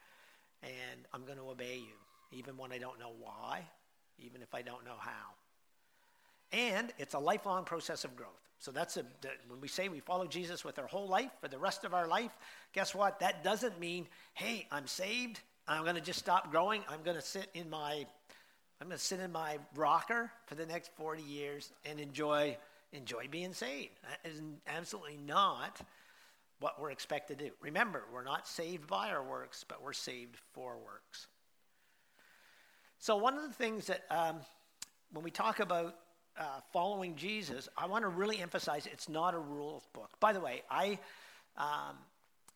and 0.61 1.07
I'm 1.13 1.25
going 1.25 1.37
to 1.37 1.49
obey 1.49 1.77
you, 1.77 2.37
even 2.37 2.57
when 2.57 2.71
I 2.71 2.77
don't 2.77 2.99
know 2.99 3.13
why 3.19 3.65
even 4.25 4.41
if 4.41 4.53
I 4.53 4.61
don't 4.61 4.85
know 4.85 4.97
how. 4.99 5.33
And 6.51 6.91
it's 6.97 7.13
a 7.13 7.19
lifelong 7.19 7.63
process 7.63 8.03
of 8.03 8.15
growth. 8.15 8.29
So 8.61 8.71
that's 8.71 8.95
a, 8.95 9.03
when 9.47 9.59
we 9.59 9.67
say 9.67 9.89
we 9.89 10.01
follow 10.01 10.27
Jesus 10.27 10.63
with 10.63 10.77
our 10.77 10.85
whole 10.85 11.07
life 11.07 11.31
for 11.41 11.47
the 11.47 11.57
rest 11.57 11.83
of 11.83 11.95
our 11.95 12.07
life, 12.07 12.29
guess 12.73 12.93
what? 12.93 13.19
That 13.19 13.43
doesn't 13.43 13.79
mean, 13.79 14.07
hey, 14.35 14.67
I'm 14.71 14.85
saved. 14.85 15.39
I'm 15.67 15.81
going 15.81 15.95
to 15.95 16.01
just 16.01 16.19
stop 16.19 16.51
growing. 16.51 16.83
I'm 16.87 17.01
going 17.01 17.17
to 17.17 17.23
sit 17.23 17.47
in 17.55 17.71
my, 17.71 18.05
I'm 18.79 18.87
going 18.87 18.99
to 18.99 19.03
sit 19.03 19.19
in 19.19 19.31
my 19.31 19.57
rocker 19.75 20.31
for 20.45 20.53
the 20.53 20.67
next 20.67 20.91
40 20.95 21.23
years 21.23 21.71
and 21.85 21.99
enjoy, 21.99 22.55
enjoy 22.93 23.27
being 23.31 23.51
saved. 23.53 23.97
That 24.03 24.29
is 24.29 24.39
absolutely 24.67 25.17
not 25.25 25.81
what 26.59 26.79
we're 26.79 26.91
expected 26.91 27.39
to 27.39 27.45
do. 27.45 27.51
Remember, 27.61 28.03
we're 28.13 28.23
not 28.23 28.47
saved 28.47 28.85
by 28.85 29.09
our 29.09 29.23
works, 29.23 29.65
but 29.67 29.81
we're 29.83 29.91
saved 29.91 30.37
for 30.53 30.77
works. 30.85 31.25
So, 32.99 33.17
one 33.17 33.35
of 33.35 33.41
the 33.41 33.53
things 33.53 33.87
that 33.87 34.03
um, 34.11 34.35
when 35.11 35.23
we 35.23 35.31
talk 35.31 35.59
about 35.59 35.95
uh, 36.37 36.43
following 36.71 37.15
Jesus, 37.15 37.67
I 37.77 37.87
want 37.87 38.03
to 38.03 38.09
really 38.09 38.39
emphasize 38.39 38.87
it's 38.87 39.09
not 39.09 39.33
a 39.33 39.39
rules 39.39 39.83
book. 39.93 40.09
By 40.19 40.33
the 40.33 40.39
way, 40.39 40.63
I, 40.69 40.99
um, 41.57 41.97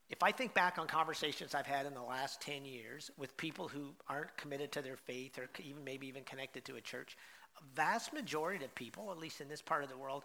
if 0.10 0.24
I 0.24 0.32
think 0.32 0.54
back 0.54 0.78
on 0.78 0.88
conversations 0.88 1.56
I've 1.56 1.66
had 1.66 1.86
in 1.86 1.94
the 1.94 2.02
last 2.02 2.42
10 2.42 2.66
years 2.66 3.12
with 3.18 3.36
people 3.38 3.68
who 3.68 3.94
aren't 4.08 4.36
committed 4.38 4.72
to 4.74 4.82
their 4.82 4.98
faith 4.98 5.38
or 5.38 5.50
even 5.64 5.84
maybe 5.84 6.08
even 6.08 6.24
connected 6.24 6.66
to 6.66 6.76
a 6.76 6.82
church, 6.82 7.18
a 7.58 7.76
vast 7.76 8.14
majority 8.14 8.64
of 8.64 8.74
people, 8.76 9.12
at 9.12 9.18
least 9.18 9.42
in 9.42 9.50
this 9.50 9.62
part 9.62 9.84
of 9.84 9.90
the 9.90 9.98
world, 9.98 10.24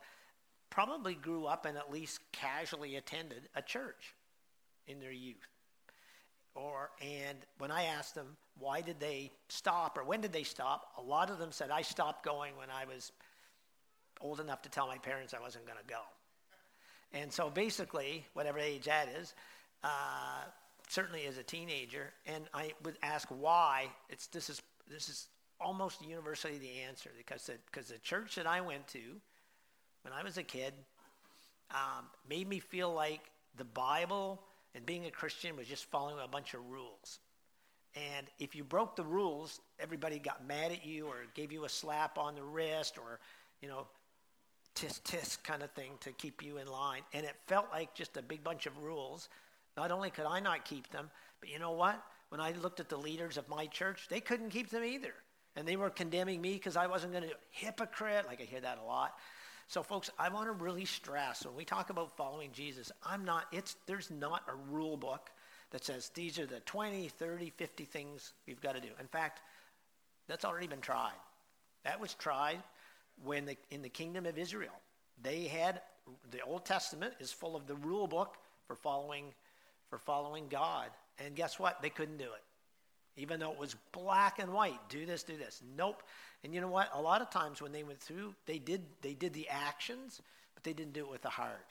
probably 0.68 1.14
grew 1.14 1.46
up 1.46 1.66
and 1.66 1.76
at 1.76 1.92
least 1.92 2.20
casually 2.32 2.96
attended 2.96 3.48
a 3.56 3.62
church 3.62 4.14
in 4.86 5.00
their 5.00 5.12
youth. 5.12 5.36
Or 6.54 6.90
and 7.00 7.38
when 7.58 7.70
I 7.70 7.84
asked 7.84 8.14
them 8.14 8.36
why 8.58 8.80
did 8.80 9.00
they 9.00 9.30
stop 9.48 9.96
or 9.96 10.04
when 10.04 10.20
did 10.20 10.32
they 10.32 10.42
stop, 10.42 10.92
a 10.98 11.02
lot 11.02 11.30
of 11.30 11.38
them 11.38 11.52
said 11.52 11.70
I 11.70 11.82
stopped 11.82 12.24
going 12.24 12.56
when 12.56 12.68
I 12.70 12.84
was 12.84 13.12
old 14.20 14.40
enough 14.40 14.62
to 14.62 14.68
tell 14.68 14.86
my 14.86 14.98
parents 14.98 15.34
I 15.34 15.40
wasn't 15.40 15.66
going 15.66 15.78
to 15.78 15.86
go. 15.86 16.00
And 17.12 17.32
so 17.32 17.50
basically, 17.50 18.24
whatever 18.34 18.58
age 18.58 18.84
that 18.84 19.08
is, 19.08 19.34
uh, 19.82 20.44
certainly 20.88 21.26
as 21.26 21.38
a 21.38 21.42
teenager, 21.42 22.12
and 22.26 22.44
I 22.54 22.72
would 22.84 22.98
ask 23.02 23.28
why. 23.28 23.86
It's 24.08 24.26
this 24.28 24.50
is 24.50 24.62
this 24.88 25.08
is 25.08 25.26
almost 25.60 26.04
universally 26.04 26.58
the 26.58 26.80
answer 26.88 27.10
because 27.16 27.46
the, 27.46 27.54
because 27.66 27.88
the 27.88 27.98
church 27.98 28.36
that 28.36 28.46
I 28.46 28.60
went 28.60 28.86
to 28.88 29.00
when 30.02 30.12
I 30.12 30.22
was 30.22 30.38
a 30.38 30.42
kid 30.42 30.72
um, 31.70 32.06
made 32.28 32.48
me 32.48 32.58
feel 32.58 32.92
like 32.92 33.20
the 33.56 33.64
Bible 33.64 34.40
and 34.74 34.86
being 34.86 35.06
a 35.06 35.10
Christian 35.10 35.56
was 35.56 35.66
just 35.66 35.84
following 35.86 36.16
a 36.24 36.28
bunch 36.28 36.54
of 36.54 36.60
rules. 36.68 37.18
And 37.94 38.26
if 38.38 38.54
you 38.54 38.62
broke 38.62 38.94
the 38.96 39.02
rules, 39.02 39.60
everybody 39.78 40.18
got 40.18 40.46
mad 40.46 40.70
at 40.70 40.86
you 40.86 41.06
or 41.06 41.16
gave 41.34 41.50
you 41.50 41.64
a 41.64 41.68
slap 41.68 42.18
on 42.18 42.36
the 42.36 42.42
wrist 42.42 42.98
or, 42.98 43.18
you 43.60 43.68
know, 43.68 43.86
tisk 44.74 45.02
tisk 45.02 45.42
kind 45.42 45.62
of 45.62 45.70
thing 45.72 45.92
to 46.00 46.12
keep 46.12 46.42
you 46.42 46.58
in 46.58 46.66
line. 46.66 47.02
And 47.12 47.24
it 47.24 47.36
felt 47.46 47.66
like 47.72 47.94
just 47.94 48.16
a 48.16 48.22
big 48.22 48.42
bunch 48.42 48.66
of 48.66 48.76
rules. 48.78 49.28
Not 49.76 49.90
only 49.90 50.10
could 50.10 50.26
I 50.26 50.40
not 50.40 50.64
keep 50.64 50.90
them, 50.90 51.10
but 51.40 51.48
you 51.48 51.58
know 51.58 51.72
what? 51.72 52.02
When 52.28 52.40
I 52.40 52.52
looked 52.52 52.80
at 52.80 52.88
the 52.88 52.96
leaders 52.96 53.36
of 53.36 53.48
my 53.48 53.66
church, 53.66 54.06
they 54.08 54.20
couldn't 54.20 54.50
keep 54.50 54.70
them 54.70 54.84
either. 54.84 55.14
And 55.56 55.66
they 55.66 55.76
were 55.76 55.90
condemning 55.90 56.40
me 56.40 56.54
because 56.54 56.76
I 56.76 56.86
wasn't 56.86 57.12
going 57.12 57.22
to 57.22 57.28
do 57.28 57.34
it. 57.34 57.40
Hypocrite, 57.50 58.26
like 58.26 58.40
I 58.40 58.44
hear 58.44 58.60
that 58.60 58.78
a 58.78 58.86
lot. 58.86 59.14
So, 59.66 59.82
folks, 59.82 60.10
I 60.18 60.28
want 60.28 60.46
to 60.46 60.52
really 60.52 60.84
stress 60.84 61.44
when 61.44 61.54
we 61.54 61.64
talk 61.64 61.90
about 61.90 62.16
following 62.16 62.50
Jesus, 62.52 62.90
I'm 63.04 63.24
not, 63.24 63.46
it's, 63.52 63.76
there's 63.86 64.10
not 64.10 64.42
a 64.48 64.72
rule 64.72 64.96
book 64.96 65.30
that 65.70 65.84
says 65.84 66.10
these 66.14 66.38
are 66.38 66.46
the 66.46 66.60
20, 66.60 67.08
30, 67.08 67.50
50 67.50 67.84
things 67.84 68.32
we've 68.46 68.60
got 68.60 68.74
to 68.74 68.80
do. 68.80 68.88
In 68.98 69.06
fact, 69.06 69.40
that's 70.26 70.44
already 70.44 70.66
been 70.66 70.80
tried. 70.80 71.12
That 71.84 72.00
was 72.00 72.14
tried 72.14 72.58
when 73.24 73.46
the, 73.46 73.56
in 73.70 73.82
the 73.82 73.88
kingdom 73.88 74.26
of 74.26 74.38
Israel. 74.38 74.72
They 75.22 75.44
had, 75.44 75.82
the 76.30 76.40
Old 76.42 76.64
Testament 76.64 77.14
is 77.20 77.32
full 77.32 77.56
of 77.56 77.66
the 77.66 77.74
rule 77.76 78.06
book 78.06 78.36
for 78.66 78.74
following, 78.74 79.34
for 79.88 79.98
following 79.98 80.48
God. 80.48 80.88
And 81.24 81.34
guess 81.34 81.58
what? 81.58 81.82
They 81.82 81.90
couldn't 81.90 82.16
do 82.16 82.24
it. 82.24 82.42
Even 83.16 83.40
though 83.40 83.52
it 83.52 83.58
was 83.58 83.76
black 83.92 84.38
and 84.38 84.52
white 84.52 84.78
do 84.88 85.04
this 85.04 85.22
do 85.22 85.36
this. 85.36 85.60
Nope. 85.76 86.02
And 86.42 86.54
you 86.54 86.60
know 86.60 86.68
what? 86.68 86.88
A 86.94 87.00
lot 87.00 87.20
of 87.20 87.30
times 87.30 87.60
when 87.60 87.72
they 87.72 87.82
went 87.82 88.00
through 88.00 88.34
they 88.46 88.58
did 88.58 88.82
they 89.02 89.14
did 89.14 89.32
the 89.32 89.48
actions 89.48 90.22
but 90.54 90.64
they 90.64 90.72
didn't 90.72 90.92
do 90.92 91.00
it 91.00 91.10
with 91.10 91.22
the 91.22 91.28
heart. 91.28 91.66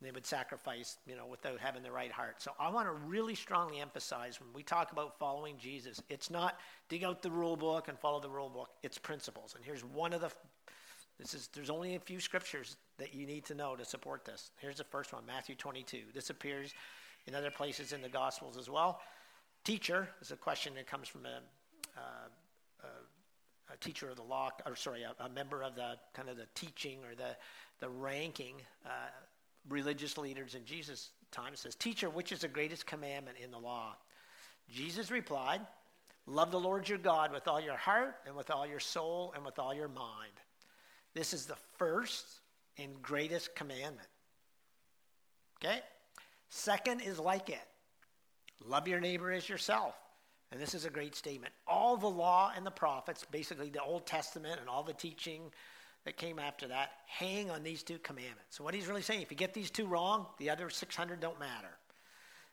They 0.00 0.10
would 0.10 0.26
sacrifice 0.26 0.98
you 1.06 1.16
know 1.16 1.26
without 1.26 1.58
having 1.58 1.82
the 1.82 1.90
right 1.90 2.12
heart. 2.12 2.40
So 2.40 2.52
i 2.58 2.70
want 2.70 2.86
to 2.86 2.92
really 2.92 3.34
strongly 3.34 3.80
emphasize 3.80 4.40
when 4.40 4.52
we 4.54 4.62
talk 4.62 4.92
about 4.92 5.18
following 5.18 5.56
jesus 5.58 6.00
it's 6.08 6.30
not 6.30 6.58
dig 6.88 7.04
out 7.04 7.22
the 7.22 7.30
rule 7.30 7.56
book 7.56 7.88
and 7.88 7.98
follow 7.98 8.20
the 8.20 8.30
rule 8.30 8.48
book. 8.48 8.70
It's 8.82 8.96
principles. 8.96 9.54
And 9.56 9.64
here's 9.64 9.84
one 9.84 10.12
of 10.12 10.20
the 10.20 10.30
this 11.18 11.34
is 11.34 11.48
there's 11.54 11.70
only 11.70 11.94
a 11.94 12.00
few 12.00 12.20
scriptures 12.20 12.76
that 12.98 13.14
you 13.14 13.26
need 13.26 13.44
to 13.44 13.54
know 13.54 13.76
to 13.76 13.84
support 13.84 14.24
this 14.24 14.50
here's 14.58 14.78
the 14.78 14.84
first 14.84 15.12
one 15.12 15.24
matthew 15.26 15.54
22 15.54 15.98
this 16.14 16.30
appears 16.30 16.74
in 17.26 17.34
other 17.34 17.50
places 17.50 17.92
in 17.92 18.02
the 18.02 18.08
gospels 18.08 18.56
as 18.56 18.68
well 18.68 19.00
teacher 19.64 20.08
is 20.20 20.30
a 20.30 20.36
question 20.36 20.74
that 20.74 20.86
comes 20.86 21.08
from 21.08 21.24
a, 21.26 21.40
uh, 21.96 22.28
a, 22.82 23.72
a 23.72 23.76
teacher 23.78 24.08
of 24.10 24.16
the 24.16 24.22
law, 24.22 24.50
or 24.66 24.76
sorry, 24.76 25.02
a, 25.02 25.24
a, 25.24 25.28
member 25.28 25.62
of 25.62 25.74
the 25.74 25.94
kind 26.12 26.28
of 26.28 26.36
the 26.36 26.46
teaching 26.54 26.98
or 27.04 27.14
the, 27.14 27.36
the 27.80 27.88
ranking 27.88 28.56
uh, 28.84 28.88
religious 29.68 30.18
leaders 30.18 30.54
in 30.54 30.64
Jesus' 30.64 31.10
time. 31.32 31.52
It 31.54 31.58
says, 31.58 31.74
Teacher, 31.74 32.10
which 32.10 32.30
is 32.30 32.40
the 32.40 32.48
greatest 32.48 32.86
commandment 32.86 33.38
in 33.42 33.50
the 33.50 33.58
law? 33.58 33.96
Jesus 34.70 35.10
replied, 35.10 35.62
Love 36.26 36.50
the 36.50 36.60
Lord 36.60 36.88
your 36.88 36.98
God 36.98 37.32
with 37.32 37.48
all 37.48 37.60
your 37.60 37.76
heart 37.76 38.16
and 38.26 38.34
with 38.34 38.50
all 38.50 38.66
your 38.66 38.80
soul 38.80 39.32
and 39.34 39.44
with 39.44 39.58
all 39.58 39.74
your 39.74 39.88
mind. 39.88 40.32
This 41.14 41.32
is 41.32 41.46
the 41.46 41.56
first 41.78 42.26
and 42.78 43.00
greatest 43.02 43.54
commandment. 43.54 44.08
Okay? 45.62 45.80
Second 46.48 47.00
is 47.00 47.18
like 47.18 47.48
it 47.48 47.66
Love 48.64 48.88
your 48.88 49.00
neighbor 49.00 49.30
as 49.30 49.48
yourself. 49.48 49.94
And 50.52 50.60
this 50.60 50.74
is 50.74 50.84
a 50.84 50.90
great 50.90 51.14
statement. 51.14 51.52
All 51.66 51.96
the 51.96 52.08
law 52.08 52.52
and 52.56 52.64
the 52.64 52.70
prophets, 52.70 53.24
basically 53.30 53.70
the 53.70 53.82
Old 53.82 54.06
Testament 54.06 54.60
and 54.60 54.68
all 54.68 54.82
the 54.82 54.92
teaching 54.92 55.50
that 56.04 56.16
came 56.16 56.38
after 56.38 56.68
that, 56.68 56.90
hang 57.06 57.50
on 57.50 57.62
these 57.62 57.82
two 57.82 57.98
commandments. 57.98 58.56
So, 58.56 58.64
what 58.64 58.74
he's 58.74 58.86
really 58.86 59.02
saying, 59.02 59.22
if 59.22 59.30
you 59.30 59.36
get 59.36 59.54
these 59.54 59.70
two 59.70 59.86
wrong, 59.86 60.26
the 60.38 60.50
other 60.50 60.70
600 60.70 61.18
don't 61.18 61.40
matter. 61.40 61.76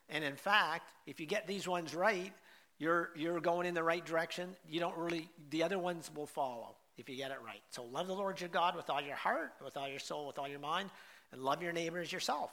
And 0.09 0.23
in 0.23 0.35
fact, 0.35 0.89
if 1.05 1.19
you 1.19 1.25
get 1.25 1.47
these 1.47 1.67
ones 1.67 1.93
right, 1.93 2.33
you're, 2.79 3.11
you're 3.15 3.39
going 3.39 3.67
in 3.67 3.73
the 3.73 3.83
right 3.83 4.05
direction. 4.05 4.55
You 4.67 4.79
don't 4.79 4.97
really, 4.97 5.29
the 5.51 5.63
other 5.63 5.77
ones 5.77 6.09
will 6.13 6.25
follow 6.25 6.75
if 7.01 7.09
you 7.09 7.17
get 7.17 7.31
it 7.31 7.39
right. 7.45 7.61
So, 7.71 7.83
love 7.83 8.07
the 8.07 8.13
Lord 8.13 8.39
your 8.39 8.49
God 8.49 8.75
with 8.75 8.89
all 8.89 9.01
your 9.01 9.15
heart, 9.15 9.53
with 9.63 9.75
all 9.75 9.89
your 9.89 9.99
soul, 9.99 10.27
with 10.27 10.39
all 10.39 10.47
your 10.47 10.59
mind, 10.59 10.89
and 11.31 11.41
love 11.41 11.61
your 11.61 11.73
neighbor 11.73 11.99
as 11.99 12.11
yourself. 12.11 12.51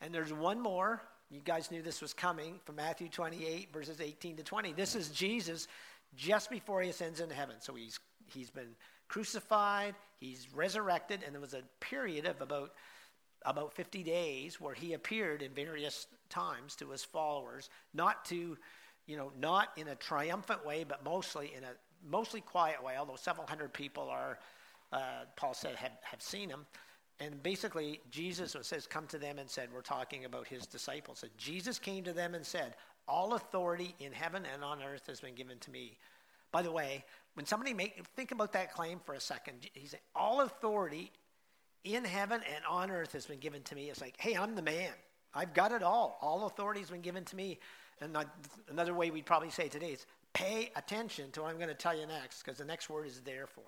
And 0.00 0.14
there's 0.14 0.32
one 0.32 0.60
more 0.60 1.02
you 1.30 1.40
guys 1.40 1.70
knew 1.70 1.82
this 1.82 2.00
was 2.00 2.14
coming 2.14 2.60
from 2.64 2.76
Matthew 2.76 3.08
28, 3.08 3.72
verses 3.72 4.00
18 4.00 4.36
to 4.36 4.42
20. 4.44 4.72
This 4.72 4.94
is 4.94 5.08
Jesus 5.08 5.66
just 6.14 6.50
before 6.50 6.82
he 6.82 6.90
ascends 6.90 7.20
into 7.20 7.34
heaven. 7.34 7.56
So 7.58 7.74
he's, 7.74 7.98
he's 8.32 8.50
been 8.50 8.76
crucified, 9.08 9.94
he's 10.20 10.46
resurrected, 10.54 11.22
and 11.24 11.34
there 11.34 11.40
was 11.40 11.54
a 11.54 11.62
period 11.80 12.26
of 12.26 12.40
about, 12.40 12.72
about 13.44 13.74
50 13.74 14.04
days 14.04 14.60
where 14.60 14.74
he 14.74 14.92
appeared 14.92 15.42
in 15.42 15.50
various 15.52 16.06
times 16.28 16.76
to 16.76 16.90
his 16.90 17.02
followers, 17.02 17.70
not 17.92 18.24
to, 18.26 18.56
you 19.06 19.16
know, 19.16 19.32
not 19.40 19.70
in 19.76 19.88
a 19.88 19.96
triumphant 19.96 20.64
way, 20.64 20.84
but 20.84 21.04
mostly 21.04 21.52
in 21.56 21.64
a 21.64 21.72
mostly 22.08 22.40
quiet 22.40 22.82
way, 22.82 22.94
although 22.98 23.16
several 23.16 23.46
hundred 23.46 23.72
people 23.72 24.08
are, 24.08 24.38
uh, 24.92 25.24
Paul 25.36 25.54
said, 25.54 25.76
have, 25.76 25.92
have 26.02 26.22
seen 26.22 26.48
him. 26.48 26.66
And 27.18 27.42
basically, 27.42 28.00
Jesus 28.10 28.56
says, 28.60 28.86
Come 28.86 29.06
to 29.06 29.18
them 29.18 29.38
and 29.38 29.48
said, 29.48 29.70
We're 29.72 29.80
talking 29.80 30.26
about 30.26 30.46
his 30.46 30.66
disciples. 30.66 31.20
So 31.20 31.28
Jesus 31.38 31.78
came 31.78 32.04
to 32.04 32.12
them 32.12 32.34
and 32.34 32.44
said, 32.44 32.74
All 33.08 33.34
authority 33.34 33.94
in 34.00 34.12
heaven 34.12 34.44
and 34.52 34.62
on 34.62 34.82
earth 34.82 35.06
has 35.06 35.20
been 35.20 35.34
given 35.34 35.58
to 35.60 35.70
me. 35.70 35.96
By 36.52 36.60
the 36.60 36.70
way, 36.70 37.04
when 37.34 37.46
somebody 37.46 37.72
make 37.72 38.04
think 38.16 38.32
about 38.32 38.52
that 38.52 38.72
claim 38.72 39.00
for 39.04 39.14
a 39.14 39.20
second, 39.20 39.66
he 39.72 39.86
said, 39.86 40.00
All 40.14 40.42
authority 40.42 41.10
in 41.86 42.04
heaven 42.04 42.40
and 42.54 42.64
on 42.68 42.90
earth 42.90 43.12
has 43.12 43.26
been 43.26 43.38
given 43.38 43.62
to 43.62 43.74
me. 43.74 43.88
It's 43.88 44.00
like, 44.00 44.14
hey, 44.18 44.34
I'm 44.34 44.54
the 44.54 44.62
man. 44.62 44.92
I've 45.34 45.54
got 45.54 45.72
it 45.72 45.82
all. 45.82 46.18
All 46.20 46.46
authority 46.46 46.80
has 46.80 46.90
been 46.90 47.00
given 47.00 47.24
to 47.24 47.36
me. 47.36 47.58
And 48.00 48.16
another 48.70 48.92
way 48.92 49.10
we'd 49.10 49.26
probably 49.26 49.50
say 49.50 49.68
today 49.68 49.92
is 49.92 50.06
pay 50.36 50.70
attention 50.76 51.30
to 51.30 51.40
what 51.40 51.50
I'm 51.50 51.56
going 51.56 51.68
to 51.68 51.74
tell 51.74 51.98
you 51.98 52.06
next, 52.06 52.42
because 52.42 52.58
the 52.58 52.64
next 52.64 52.90
word 52.90 53.06
is 53.06 53.20
therefore. 53.20 53.64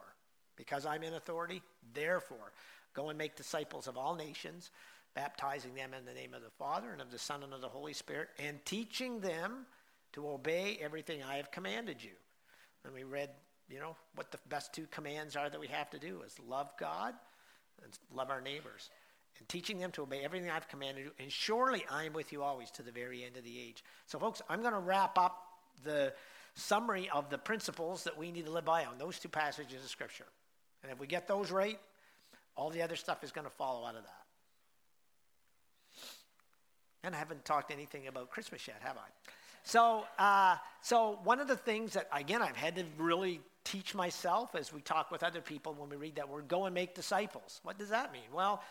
Because 0.54 0.84
I'm 0.84 1.02
in 1.02 1.14
authority, 1.14 1.62
therefore. 1.94 2.52
Go 2.92 3.08
and 3.08 3.16
make 3.16 3.36
disciples 3.36 3.88
of 3.88 3.96
all 3.96 4.14
nations, 4.14 4.70
baptizing 5.14 5.74
them 5.74 5.94
in 5.94 6.04
the 6.04 6.12
name 6.12 6.34
of 6.34 6.42
the 6.42 6.50
Father 6.58 6.90
and 6.92 7.00
of 7.00 7.10
the 7.10 7.18
Son 7.18 7.42
and 7.42 7.54
of 7.54 7.62
the 7.62 7.68
Holy 7.68 7.94
Spirit, 7.94 8.28
and 8.38 8.62
teaching 8.66 9.20
them 9.20 9.64
to 10.12 10.28
obey 10.28 10.78
everything 10.82 11.22
I 11.22 11.36
have 11.36 11.50
commanded 11.50 12.04
you. 12.04 12.10
And 12.84 12.92
we 12.92 13.02
read, 13.02 13.30
you 13.70 13.80
know, 13.80 13.96
what 14.14 14.30
the 14.30 14.38
best 14.50 14.74
two 14.74 14.86
commands 14.90 15.36
are 15.36 15.48
that 15.48 15.60
we 15.60 15.68
have 15.68 15.88
to 15.90 15.98
do 15.98 16.20
is 16.26 16.34
love 16.46 16.70
God 16.78 17.14
and 17.82 17.98
love 18.14 18.30
our 18.30 18.42
neighbors. 18.42 18.90
And 19.38 19.48
teaching 19.48 19.78
them 19.78 19.92
to 19.92 20.02
obey 20.02 20.22
everything 20.22 20.50
I've 20.50 20.68
commanded 20.68 21.04
you. 21.04 21.12
And 21.18 21.32
surely 21.32 21.84
I 21.90 22.04
am 22.04 22.12
with 22.12 22.30
you 22.30 22.42
always 22.42 22.70
to 22.72 22.82
the 22.82 22.90
very 22.90 23.24
end 23.24 23.38
of 23.38 23.44
the 23.44 23.58
age. 23.58 23.84
So, 24.06 24.18
folks, 24.18 24.42
I'm 24.50 24.60
going 24.60 24.74
to 24.74 24.80
wrap 24.80 25.16
up 25.16 25.44
the 25.82 26.12
summary 26.58 27.08
of 27.10 27.30
the 27.30 27.38
principles 27.38 28.04
that 28.04 28.18
we 28.18 28.32
need 28.32 28.46
to 28.46 28.50
live 28.50 28.64
by 28.64 28.84
on 28.84 28.98
those 28.98 29.18
two 29.18 29.28
passages 29.28 29.84
of 29.84 29.90
Scripture. 29.90 30.26
And 30.82 30.92
if 30.92 30.98
we 30.98 31.06
get 31.06 31.28
those 31.28 31.50
right, 31.50 31.78
all 32.56 32.70
the 32.70 32.82
other 32.82 32.96
stuff 32.96 33.22
is 33.22 33.30
going 33.30 33.46
to 33.46 33.52
follow 33.52 33.86
out 33.86 33.94
of 33.94 34.02
that. 34.02 34.24
And 37.04 37.14
I 37.14 37.18
haven't 37.18 37.44
talked 37.44 37.70
anything 37.70 38.08
about 38.08 38.30
Christmas 38.30 38.66
yet, 38.66 38.78
have 38.80 38.96
I? 38.96 39.08
So, 39.62 40.04
uh, 40.18 40.56
so 40.82 41.20
one 41.24 41.40
of 41.40 41.46
the 41.46 41.56
things 41.56 41.92
that 41.92 42.08
again 42.12 42.42
I've 42.42 42.56
had 42.56 42.76
to 42.76 42.84
really 42.96 43.40
teach 43.64 43.94
myself 43.94 44.54
as 44.54 44.72
we 44.72 44.80
talk 44.80 45.10
with 45.10 45.22
other 45.22 45.40
people 45.40 45.74
when 45.74 45.90
we 45.90 45.96
read 45.96 46.16
that 46.16 46.28
word, 46.28 46.48
go 46.48 46.64
and 46.64 46.74
make 46.74 46.94
disciples. 46.94 47.60
What 47.62 47.78
does 47.78 47.90
that 47.90 48.12
mean? 48.12 48.22
Well, 48.32 48.62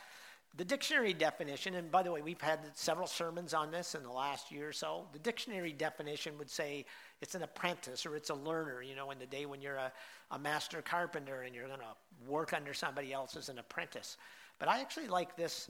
the 0.55 0.65
dictionary 0.65 1.13
definition, 1.13 1.75
and 1.75 1.91
by 1.91 2.01
the 2.01 2.11
way, 2.11 2.21
we've 2.21 2.41
had 2.41 2.59
several 2.73 3.05
sermons 3.05 3.53
on 3.53 3.69
this 3.69 3.93
in 3.93 4.01
the 4.01 4.11
last 4.11 4.51
year 4.51 4.69
or 4.69 4.73
so. 4.73 5.05
The 5.13 5.19
dictionary 5.19 5.71
definition 5.71 6.37
would 6.39 6.49
say 6.49 6.85
it's 7.21 7.35
an 7.35 7.43
apprentice 7.43 8.05
or 8.05 8.15
it's 8.15 8.31
a 8.31 8.35
learner, 8.35 8.81
you 8.81 8.95
know, 8.95 9.11
in 9.11 9.19
the 9.19 9.27
day 9.27 9.45
when 9.45 9.61
you're 9.61 9.75
a, 9.75 9.91
a 10.31 10.39
master 10.39 10.81
carpenter 10.81 11.43
and 11.43 11.53
you're 11.53 11.67
going 11.67 11.79
to 11.79 12.31
work 12.31 12.53
under 12.53 12.73
somebody 12.73 13.13
else 13.13 13.35
as 13.35 13.49
an 13.49 13.59
apprentice. 13.59 14.17
But 14.57 14.69
I 14.69 14.79
actually 14.79 15.07
like 15.07 15.35
this, 15.35 15.69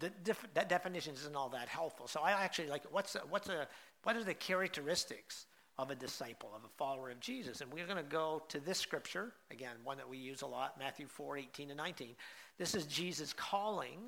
the, 0.00 0.10
that 0.54 0.68
definition 0.68 1.14
isn't 1.14 1.36
all 1.36 1.50
that 1.50 1.68
helpful. 1.68 2.08
So 2.08 2.20
I 2.20 2.32
actually 2.32 2.68
like 2.68 2.82
what's 2.90 3.14
a, 3.14 3.20
what's 3.28 3.48
a 3.48 3.68
what 4.02 4.16
are 4.16 4.24
the 4.24 4.34
characteristics 4.34 5.46
of 5.80 5.90
a 5.90 5.94
disciple 5.94 6.50
of 6.54 6.64
a 6.64 6.68
follower 6.76 7.10
of 7.10 7.20
Jesus? 7.20 7.60
And 7.60 7.72
we're 7.72 7.86
going 7.86 7.96
to 7.96 8.02
go 8.02 8.42
to 8.48 8.60
this 8.60 8.78
scripture 8.78 9.32
again, 9.50 9.76
one 9.84 9.96
that 9.96 10.08
we 10.08 10.18
use 10.18 10.42
a 10.42 10.46
lot, 10.46 10.78
Matthew 10.78 11.06
4, 11.06 11.38
18 11.38 11.70
and 11.70 11.76
19. 11.78 12.14
This 12.58 12.74
is 12.74 12.86
Jesus 12.86 13.32
calling 13.32 13.98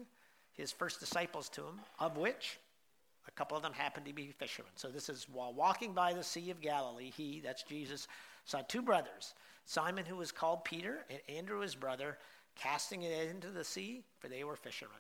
his 0.53 0.71
first 0.71 1.01
disciples 1.01 1.49
to 1.51 1.63
him, 1.63 1.81
of 1.99 2.17
which 2.17 2.59
a 3.27 3.31
couple 3.33 3.57
of 3.57 3.63
them 3.63 3.73
happened 3.73 4.07
to 4.07 4.13
be 4.13 4.33
fishermen. 4.39 4.73
So 4.75 4.89
this 4.89 5.09
is 5.09 5.27
while 5.33 5.53
walking 5.53 5.93
by 5.93 6.13
the 6.13 6.25
Sea 6.25 6.51
of 6.51 6.61
Galilee, 6.61 7.11
he, 7.17 7.41
that's 7.43 7.63
Jesus, 7.63 8.09
saw 8.45 8.61
two 8.63 8.83
brothers, 8.83 9.35
Simon, 9.65 10.05
who 10.05 10.17
was 10.17 10.33
called 10.33 10.65
Peter, 10.65 11.05
and 11.09 11.21
Andrew, 11.29 11.61
his 11.61 11.75
brother, 11.75 12.19
casting 12.57 13.03
it 13.03 13.29
into 13.31 13.49
the 13.49 13.65
sea, 13.65 14.03
for 14.19 14.29
they 14.29 14.45
were 14.45 14.57
fishermen. 14.57 14.97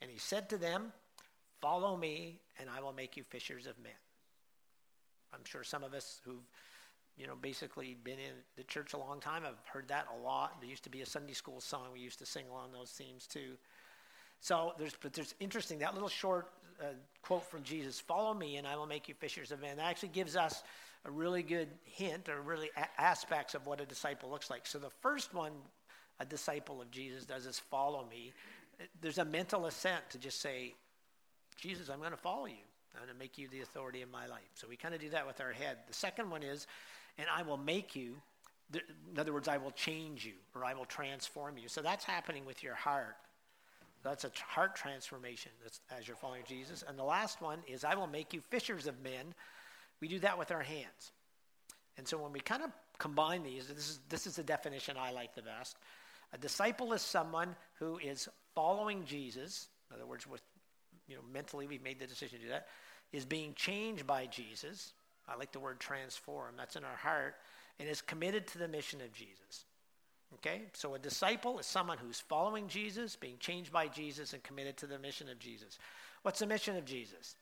And 0.00 0.10
he 0.10 0.18
said 0.18 0.48
to 0.50 0.56
them, 0.56 0.92
Follow 1.60 1.96
me, 1.96 2.40
and 2.58 2.68
I 2.68 2.80
will 2.80 2.92
make 2.92 3.16
you 3.16 3.22
fishers 3.22 3.66
of 3.66 3.78
men. 3.78 3.92
I'm 5.32 5.44
sure 5.44 5.64
some 5.64 5.82
of 5.84 5.94
us 5.94 6.20
who've 6.24 6.46
you 7.16 7.26
know, 7.26 7.34
basically 7.40 7.96
been 8.02 8.18
in 8.18 8.34
the 8.56 8.64
church 8.64 8.94
a 8.94 8.98
long 8.98 9.20
time. 9.20 9.42
I've 9.46 9.66
heard 9.66 9.88
that 9.88 10.06
a 10.16 10.22
lot. 10.22 10.60
There 10.60 10.68
used 10.68 10.84
to 10.84 10.90
be 10.90 11.02
a 11.02 11.06
Sunday 11.06 11.34
school 11.34 11.60
song 11.60 11.88
we 11.92 12.00
used 12.00 12.18
to 12.20 12.26
sing 12.26 12.44
along 12.50 12.72
those 12.72 12.90
themes 12.90 13.26
too. 13.26 13.56
So 14.40 14.72
there's, 14.78 14.94
but 15.00 15.12
there's 15.12 15.34
interesting 15.38 15.80
that 15.80 15.94
little 15.94 16.08
short 16.08 16.48
uh, 16.80 16.86
quote 17.20 17.44
from 17.44 17.62
Jesus: 17.62 18.00
"Follow 18.00 18.34
me, 18.34 18.56
and 18.56 18.66
I 18.66 18.76
will 18.76 18.86
make 18.86 19.08
you 19.08 19.14
fishers 19.14 19.52
of 19.52 19.60
men." 19.60 19.76
That 19.76 19.86
actually 19.86 20.08
gives 20.08 20.36
us 20.36 20.62
a 21.04 21.10
really 21.10 21.42
good 21.42 21.68
hint, 21.84 22.28
or 22.28 22.40
really 22.40 22.70
a- 22.76 23.00
aspects 23.00 23.54
of 23.54 23.66
what 23.66 23.80
a 23.80 23.86
disciple 23.86 24.30
looks 24.30 24.50
like. 24.50 24.66
So 24.66 24.78
the 24.78 24.90
first 25.00 25.34
one, 25.34 25.52
a 26.18 26.24
disciple 26.24 26.80
of 26.80 26.90
Jesus 26.90 27.24
does 27.24 27.46
is 27.46 27.58
follow 27.58 28.06
me. 28.08 28.32
There's 29.00 29.18
a 29.18 29.24
mental 29.24 29.66
assent 29.66 30.10
to 30.10 30.18
just 30.18 30.40
say, 30.40 30.74
Jesus, 31.56 31.88
I'm 31.88 31.98
going 31.98 32.10
to 32.10 32.16
follow 32.16 32.46
you. 32.46 32.64
I'm 32.94 33.02
going 33.02 33.12
to 33.12 33.18
make 33.18 33.38
you 33.38 33.48
the 33.48 33.60
authority 33.60 34.02
in 34.02 34.10
my 34.10 34.26
life. 34.26 34.42
So 34.54 34.66
we 34.68 34.76
kind 34.76 34.94
of 34.94 35.00
do 35.00 35.10
that 35.10 35.26
with 35.26 35.40
our 35.40 35.52
head. 35.52 35.78
The 35.88 35.94
second 35.94 36.30
one 36.30 36.42
is, 36.42 36.66
and 37.18 37.26
I 37.34 37.42
will 37.42 37.56
make 37.56 37.96
you. 37.96 38.16
In 38.74 39.18
other 39.18 39.32
words, 39.32 39.48
I 39.48 39.58
will 39.58 39.70
change 39.70 40.24
you 40.24 40.32
or 40.54 40.64
I 40.64 40.74
will 40.74 40.86
transform 40.86 41.58
you. 41.58 41.68
So 41.68 41.82
that's 41.82 42.04
happening 42.04 42.46
with 42.46 42.62
your 42.62 42.74
heart. 42.74 43.16
That's 44.02 44.24
a 44.24 44.30
heart 44.46 44.74
transformation 44.74 45.52
as 45.96 46.08
you're 46.08 46.16
following 46.16 46.42
Jesus. 46.46 46.82
And 46.86 46.98
the 46.98 47.04
last 47.04 47.40
one 47.40 47.58
is, 47.68 47.84
I 47.84 47.94
will 47.94 48.06
make 48.06 48.32
you 48.32 48.40
fishers 48.40 48.86
of 48.86 49.00
men. 49.02 49.34
We 50.00 50.08
do 50.08 50.18
that 50.20 50.38
with 50.38 50.50
our 50.50 50.62
hands. 50.62 51.12
And 51.98 52.08
so 52.08 52.18
when 52.18 52.32
we 52.32 52.40
kind 52.40 52.62
of 52.62 52.70
combine 52.98 53.42
these, 53.42 53.68
this 53.68 53.90
is, 53.90 54.00
this 54.08 54.26
is 54.26 54.36
the 54.36 54.42
definition 54.42 54.96
I 54.98 55.12
like 55.12 55.34
the 55.34 55.42
best. 55.42 55.76
A 56.32 56.38
disciple 56.38 56.92
is 56.94 57.02
someone 57.02 57.54
who 57.78 57.98
is 57.98 58.28
following 58.54 59.04
Jesus. 59.04 59.68
In 59.90 59.96
other 59.96 60.06
words, 60.06 60.26
with 60.26 60.40
you 61.12 61.18
know, 61.18 61.24
mentally 61.30 61.66
we've 61.66 61.82
made 61.82 61.98
the 61.98 62.06
decision 62.06 62.38
to 62.38 62.44
do 62.44 62.50
that, 62.50 62.68
is 63.12 63.26
being 63.26 63.52
changed 63.54 64.06
by 64.06 64.24
Jesus. 64.26 64.94
I 65.28 65.36
like 65.36 65.52
the 65.52 65.60
word 65.60 65.78
transform. 65.78 66.54
That's 66.56 66.76
in 66.76 66.84
our 66.84 66.96
heart. 66.96 67.34
And 67.78 67.88
is 67.88 68.00
committed 68.00 68.46
to 68.48 68.58
the 68.58 68.68
mission 68.68 69.00
of 69.02 69.12
Jesus. 69.12 69.66
Okay? 70.34 70.62
So 70.72 70.94
a 70.94 70.98
disciple 70.98 71.58
is 71.58 71.66
someone 71.66 71.98
who's 71.98 72.20
following 72.20 72.66
Jesus, 72.66 73.14
being 73.14 73.36
changed 73.38 73.70
by 73.70 73.88
Jesus, 73.88 74.32
and 74.32 74.42
committed 74.42 74.78
to 74.78 74.86
the 74.86 74.98
mission 74.98 75.28
of 75.28 75.38
Jesus. 75.38 75.78
What's 76.22 76.38
the 76.38 76.46
mission 76.46 76.76
of 76.76 76.86
Jesus? 76.86 77.36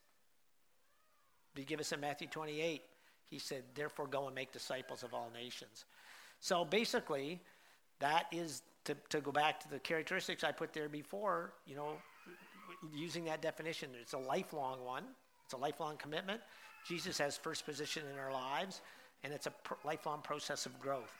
He 1.55 1.62
give 1.62 1.79
us 1.79 1.93
in 1.93 2.00
Matthew 2.00 2.27
28? 2.27 2.83
He 3.27 3.39
said, 3.39 3.62
Therefore, 3.75 4.09
go 4.09 4.27
and 4.27 4.35
make 4.35 4.53
disciples 4.53 5.05
of 5.05 5.15
all 5.15 5.31
nations. 5.33 5.85
So 6.41 6.65
basically, 6.65 7.39
that 8.00 8.27
is 8.33 8.62
to, 8.85 8.97
to 9.11 9.21
go 9.21 9.31
back 9.31 9.61
to 9.61 9.69
the 9.69 9.79
characteristics 9.79 10.43
I 10.43 10.53
put 10.53 10.73
there 10.73 10.89
before, 10.89 11.53
you 11.67 11.77
know, 11.77 11.93
using 12.95 13.25
that 13.25 13.43
definition, 13.43 13.91
it's 14.00 14.12
a 14.12 14.19
lifelong 14.19 14.85
one, 14.85 15.05
it's 15.45 15.55
a 15.55 15.59
lifelong 15.59 15.97
commitment. 15.97 16.41
Jesus 16.87 17.19
has 17.19 17.37
first 17.37 17.67
position 17.67 18.03
in 18.12 18.19
our 18.19 18.33
lives, 18.33 18.81
and 19.23 19.33
it's 19.33 19.47
a 19.47 19.50
pr- 19.50 19.75
lifelong 19.85 20.23
process 20.23 20.67
of 20.67 20.79
growth. 20.81 21.12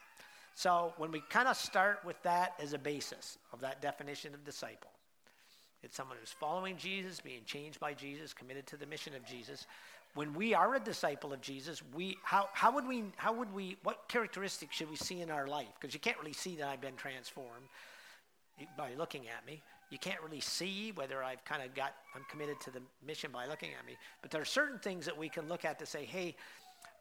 So 0.55 0.93
when 0.97 1.11
we 1.11 1.23
kind 1.31 1.49
of 1.49 1.57
start 1.57 2.01
with 2.05 2.21
that 2.23 2.55
as 2.61 2.73
a 2.73 2.79
basis 2.79 3.39
of 3.53 3.61
that 3.61 3.81
definition 3.81 4.35
of 4.35 4.45
disciple, 4.45 4.91
it's 5.83 5.97
someone 5.97 6.19
who's 6.21 6.33
following 6.33 6.77
Jesus, 6.77 7.21
being 7.21 7.43
changed 7.47 7.81
by 7.81 7.95
Jesus, 7.95 8.35
committed 8.35 8.67
to 8.69 8.77
the 8.77 8.87
mission 8.87 9.15
of 9.15 9.25
Jesus. 9.25 9.67
When 10.15 10.35
we 10.35 10.55
are 10.55 10.75
a 10.75 10.81
disciple 10.81 11.33
of 11.33 11.41
Jesus, 11.41 11.83
we 11.95 12.19
how, 12.23 12.49
how 12.53 12.75
would 12.75 12.87
we 12.87 13.05
how 13.17 13.33
would 13.33 13.53
we 13.55 13.77
what 13.85 14.09
characteristics 14.09 14.77
should 14.77 14.91
we 14.91 14.97
see 14.97 15.21
in 15.21 15.31
our 15.31 15.47
life? 15.47 15.69
Because 15.81 15.95
you 15.95 16.01
can't 16.01 16.19
really 16.19 16.33
see 16.33 16.57
that 16.57 16.69
I've 16.69 16.81
been 16.81 16.97
transformed 16.97 17.67
by 18.77 18.93
looking 18.99 19.29
at 19.29 19.47
me. 19.47 19.63
You 19.91 19.99
can't 19.99 20.21
really 20.23 20.41
see 20.41 20.93
whether 20.95 21.23
I've 21.23 21.45
kind 21.45 21.63
of 21.63 21.75
got 21.75 21.95
I'm 22.15 22.25
committed 22.31 22.61
to 22.63 22.71
the 22.71 22.81
mission 23.05 23.31
by 23.33 23.47
looking 23.47 23.71
at 23.79 23.85
me. 23.87 23.97
But 24.23 24.31
there 24.31 24.41
are 24.41 24.47
certain 24.47 24.79
things 24.79 25.05
that 25.07 25.17
we 25.17 25.29
can 25.29 25.49
look 25.49 25.65
at 25.65 25.79
to 25.81 25.87
say, 25.87 26.05
hey, 26.05 26.37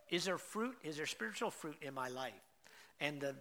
is 0.10 0.26
there 0.26 0.38
fruit? 0.38 0.76
Is 0.84 0.98
there 0.98 1.06
spiritual 1.06 1.52
fruit 1.52 1.78
in 1.82 1.94
my 1.94 2.10
life? 2.10 2.34
And 3.00 3.22
the, 3.22 3.36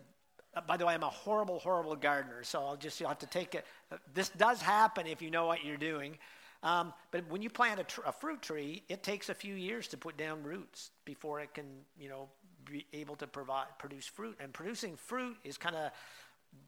uh, 0.54 0.60
by 0.66 0.76
the 0.76 0.86
way, 0.86 0.94
I'm 0.94 1.02
a 1.02 1.08
horrible, 1.08 1.58
horrible 1.58 1.96
gardener, 1.96 2.44
so 2.44 2.62
I'll 2.62 2.76
just 2.76 3.00
you'll 3.00 3.08
have 3.08 3.18
to 3.20 3.26
take 3.26 3.54
it. 3.54 3.64
Uh, 3.90 3.96
this 4.14 4.28
does 4.30 4.60
happen 4.60 5.06
if 5.06 5.22
you 5.22 5.30
know 5.30 5.46
what 5.46 5.64
you're 5.64 5.76
doing. 5.76 6.18
Um, 6.62 6.92
but 7.10 7.28
when 7.30 7.40
you 7.40 7.50
plant 7.50 7.80
a, 7.80 7.84
tr- 7.84 8.00
a, 8.04 8.12
fruit 8.12 8.42
tree, 8.42 8.82
it 8.88 9.02
takes 9.02 9.28
a 9.28 9.34
few 9.34 9.54
years 9.54 9.86
to 9.88 9.96
put 9.96 10.16
down 10.16 10.42
roots 10.42 10.90
before 11.04 11.40
it 11.40 11.54
can, 11.54 11.66
you 11.98 12.08
know, 12.08 12.28
be 12.64 12.84
able 12.92 13.14
to 13.16 13.26
provide 13.26 13.66
produce 13.78 14.06
fruit. 14.06 14.36
And 14.40 14.52
producing 14.52 14.96
fruit 14.96 15.36
is 15.44 15.56
kind 15.56 15.76
of 15.76 15.92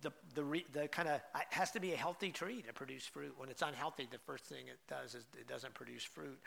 the 0.03 0.13
the, 0.35 0.45
re, 0.45 0.65
the 0.73 0.89
kind 0.89 1.09
of 1.09 1.15
it 1.17 1.47
has 1.51 1.71
to 1.73 1.81
be 1.81 1.93
a 1.93 1.97
healthy 1.97 2.31
tree 2.31 2.63
to 2.63 2.73
produce 2.73 3.05
fruit. 3.07 3.35
When 3.37 3.49
it's 3.49 3.63
unhealthy, 3.63 4.09
the 4.11 4.19
first 4.19 4.45
thing 4.45 4.69
it 4.69 4.79
does 4.89 5.15
is 5.15 5.27
it 5.39 5.49
doesn't 5.49 5.75
produce 5.75 6.05
fruit. 6.05 6.39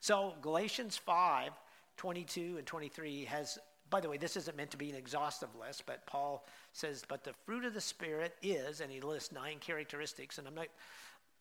So 0.00 0.34
Galatians 0.40 0.96
5, 0.96 1.52
22 1.96 2.56
and 2.58 2.66
23 2.66 3.24
has 3.26 3.58
by 3.92 4.00
the 4.00 4.08
way, 4.08 4.16
this 4.16 4.38
isn't 4.38 4.56
meant 4.56 4.70
to 4.70 4.78
be 4.78 4.88
an 4.88 4.96
exhaustive 4.96 5.50
list, 5.60 5.84
but 5.84 6.06
Paul 6.06 6.46
says, 6.72 7.04
but 7.06 7.24
the 7.24 7.34
fruit 7.44 7.66
of 7.66 7.74
the 7.74 7.80
Spirit 7.80 8.34
is, 8.42 8.80
and 8.80 8.90
he 8.90 9.02
lists 9.02 9.32
nine 9.32 9.58
characteristics, 9.60 10.38
and 10.38 10.48
I'm 10.48 10.54
not, 10.54 10.68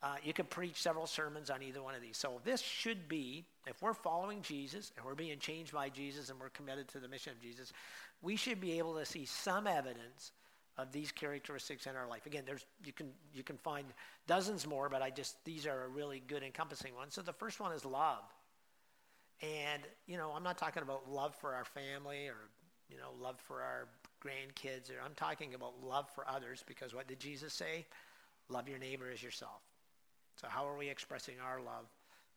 uh, 0.03 0.15
you 0.21 0.33
can 0.33 0.45
preach 0.47 0.81
several 0.81 1.07
sermons 1.07 1.49
on 1.49 1.63
either 1.63 1.81
one 1.81 1.95
of 1.95 2.01
these. 2.01 2.17
So 2.17 2.41
this 2.43 2.59
should 2.59 3.07
be, 3.07 3.45
if 3.67 3.81
we're 3.81 3.93
following 3.93 4.41
Jesus 4.41 4.91
and 4.97 5.05
we're 5.05 5.15
being 5.15 5.39
changed 5.39 5.71
by 5.71 5.87
Jesus 5.87 6.29
and 6.29 6.37
we're 6.41 6.49
committed 6.49 6.89
to 6.89 6.99
the 6.99 7.07
mission 7.07 7.31
of 7.31 7.41
Jesus, 7.41 7.71
we 8.21 8.35
should 8.35 8.59
be 8.59 8.77
able 8.77 8.95
to 8.95 9.05
see 9.05 9.25
some 9.25 9.65
evidence 9.65 10.33
of 10.81 10.91
these 10.91 11.11
characteristics 11.11 11.85
in 11.85 11.95
our 11.95 12.07
life. 12.07 12.25
Again, 12.25 12.43
there's 12.45 12.65
you 12.83 12.93
can 12.93 13.07
you 13.33 13.43
can 13.43 13.57
find 13.57 13.85
dozens 14.27 14.67
more, 14.67 14.89
but 14.89 15.01
I 15.01 15.09
just 15.09 15.43
these 15.45 15.65
are 15.65 15.83
a 15.83 15.87
really 15.87 16.21
good 16.27 16.43
encompassing 16.43 16.95
one. 16.95 17.11
So 17.11 17.21
the 17.21 17.33
first 17.33 17.59
one 17.59 17.71
is 17.71 17.85
love. 17.85 18.23
And, 19.41 19.81
you 20.05 20.17
know, 20.17 20.31
I'm 20.35 20.43
not 20.43 20.57
talking 20.57 20.83
about 20.83 21.09
love 21.09 21.35
for 21.35 21.55
our 21.55 21.65
family 21.65 22.27
or, 22.27 22.35
you 22.89 22.97
know, 22.97 23.09
love 23.19 23.39
for 23.39 23.61
our 23.61 23.87
grandkids. 24.23 24.91
Or 24.91 25.01
I'm 25.03 25.15
talking 25.15 25.55
about 25.55 25.83
love 25.83 26.07
for 26.13 26.27
others 26.29 26.63
because 26.67 26.93
what 26.93 27.07
did 27.07 27.19
Jesus 27.19 27.53
say? 27.53 27.87
Love 28.49 28.69
your 28.69 28.77
neighbor 28.77 29.09
as 29.11 29.23
yourself. 29.23 29.61
So 30.35 30.47
how 30.47 30.67
are 30.67 30.77
we 30.77 30.89
expressing 30.89 31.35
our 31.43 31.59
love 31.59 31.85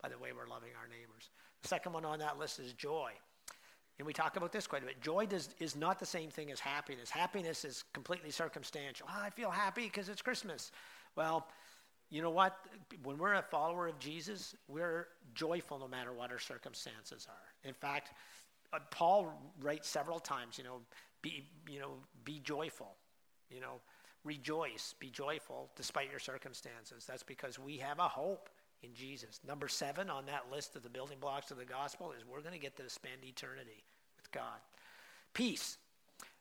by 0.02 0.08
the 0.08 0.18
way 0.18 0.30
we're 0.32 0.48
loving 0.48 0.70
our 0.80 0.88
neighbors? 0.88 1.30
The 1.62 1.68
second 1.68 1.92
one 1.92 2.04
on 2.04 2.18
that 2.20 2.38
list 2.38 2.58
is 2.58 2.72
joy. 2.72 3.10
And 3.98 4.06
we 4.06 4.12
talk 4.12 4.36
about 4.36 4.52
this 4.52 4.66
quite 4.66 4.82
a 4.82 4.86
bit. 4.86 5.00
Joy 5.00 5.26
does, 5.26 5.50
is 5.60 5.76
not 5.76 6.00
the 6.00 6.06
same 6.06 6.30
thing 6.30 6.50
as 6.50 6.58
happiness. 6.58 7.10
Happiness 7.10 7.64
is 7.64 7.84
completely 7.92 8.30
circumstantial. 8.30 9.06
Oh, 9.08 9.22
I 9.22 9.30
feel 9.30 9.50
happy 9.50 9.84
because 9.84 10.08
it's 10.08 10.22
Christmas. 10.22 10.72
Well, 11.14 11.46
you 12.10 12.20
know 12.20 12.30
what? 12.30 12.58
When 13.02 13.18
we're 13.18 13.34
a 13.34 13.42
follower 13.42 13.86
of 13.86 13.98
Jesus, 13.98 14.56
we're 14.68 15.08
joyful 15.34 15.78
no 15.78 15.88
matter 15.88 16.12
what 16.12 16.32
our 16.32 16.38
circumstances 16.38 17.26
are. 17.28 17.68
In 17.68 17.74
fact, 17.74 18.10
uh, 18.72 18.80
Paul 18.90 19.32
writes 19.60 19.88
several 19.88 20.18
times, 20.18 20.58
you 20.58 20.64
know, 20.64 20.80
be, 21.22 21.44
you 21.68 21.78
know, 21.78 21.92
be 22.24 22.40
joyful, 22.40 22.96
you 23.48 23.60
know, 23.60 23.80
rejoice, 24.24 24.94
be 24.98 25.08
joyful 25.10 25.70
despite 25.76 26.10
your 26.10 26.18
circumstances. 26.18 27.04
That's 27.06 27.22
because 27.22 27.58
we 27.58 27.78
have 27.78 27.98
a 27.98 28.08
hope 28.08 28.50
in 28.84 28.94
Jesus. 28.94 29.40
Number 29.46 29.68
seven 29.68 30.10
on 30.10 30.26
that 30.26 30.44
list 30.52 30.76
of 30.76 30.82
the 30.82 30.88
building 30.88 31.18
blocks 31.20 31.50
of 31.50 31.58
the 31.58 31.64
gospel 31.64 32.12
is 32.12 32.24
we're 32.26 32.40
going 32.40 32.52
to 32.54 32.60
get 32.60 32.76
to 32.76 32.88
spend 32.88 33.24
eternity 33.24 33.82
with 34.16 34.30
God. 34.30 34.60
Peace. 35.32 35.78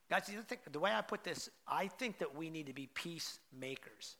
Guys, 0.10 0.29
the 0.71 0.79
way 0.79 0.91
I 0.91 1.01
put 1.01 1.23
this, 1.23 1.49
I 1.67 1.88
think 1.88 2.19
that 2.19 2.36
we 2.36 2.49
need 2.49 2.67
to 2.67 2.73
be 2.73 2.88
peacemakers. 2.93 4.17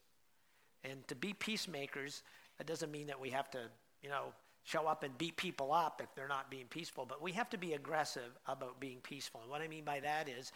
And 0.82 1.06
to 1.08 1.14
be 1.14 1.32
peacemakers, 1.32 2.22
that 2.58 2.66
doesn't 2.66 2.90
mean 2.90 3.06
that 3.06 3.20
we 3.20 3.30
have 3.30 3.50
to, 3.52 3.60
you 4.02 4.08
know, 4.08 4.32
show 4.64 4.86
up 4.86 5.02
and 5.02 5.16
beat 5.18 5.36
people 5.36 5.72
up 5.72 6.00
if 6.02 6.14
they're 6.14 6.28
not 6.28 6.50
being 6.50 6.66
peaceful, 6.68 7.04
but 7.06 7.22
we 7.22 7.32
have 7.32 7.50
to 7.50 7.58
be 7.58 7.74
aggressive 7.74 8.38
about 8.46 8.80
being 8.80 8.98
peaceful. 9.02 9.40
And 9.42 9.50
what 9.50 9.60
I 9.60 9.68
mean 9.68 9.84
by 9.84 10.00
that 10.00 10.28
is 10.28 10.52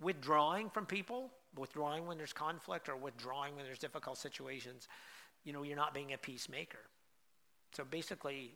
withdrawing 0.00 0.68
from 0.68 0.86
people, 0.86 1.30
withdrawing 1.56 2.06
when 2.06 2.18
there's 2.18 2.32
conflict 2.32 2.88
or 2.88 2.96
withdrawing 2.96 3.54
when 3.54 3.64
there's 3.64 3.78
difficult 3.78 4.18
situations, 4.18 4.88
you 5.44 5.52
know, 5.52 5.62
you're 5.62 5.76
not 5.76 5.94
being 5.94 6.12
a 6.12 6.18
peacemaker. 6.18 6.78
So 7.72 7.84
basically, 7.84 8.54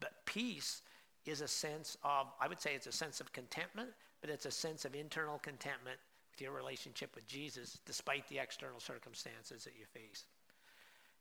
but 0.00 0.12
peace 0.26 0.82
is 1.26 1.40
a 1.40 1.48
sense 1.48 1.96
of, 2.02 2.26
I 2.40 2.48
would 2.48 2.60
say 2.60 2.74
it's 2.74 2.86
a 2.86 2.92
sense 2.92 3.20
of 3.20 3.32
contentment, 3.32 3.90
but 4.20 4.30
it's 4.30 4.46
a 4.46 4.50
sense 4.50 4.84
of 4.84 4.94
internal 4.94 5.38
contentment 5.38 5.98
with 6.30 6.40
your 6.40 6.52
relationship 6.52 7.14
with 7.14 7.26
Jesus 7.26 7.78
despite 7.86 8.28
the 8.28 8.38
external 8.38 8.80
circumstances 8.80 9.64
that 9.64 9.74
you 9.78 9.86
face. 9.86 10.24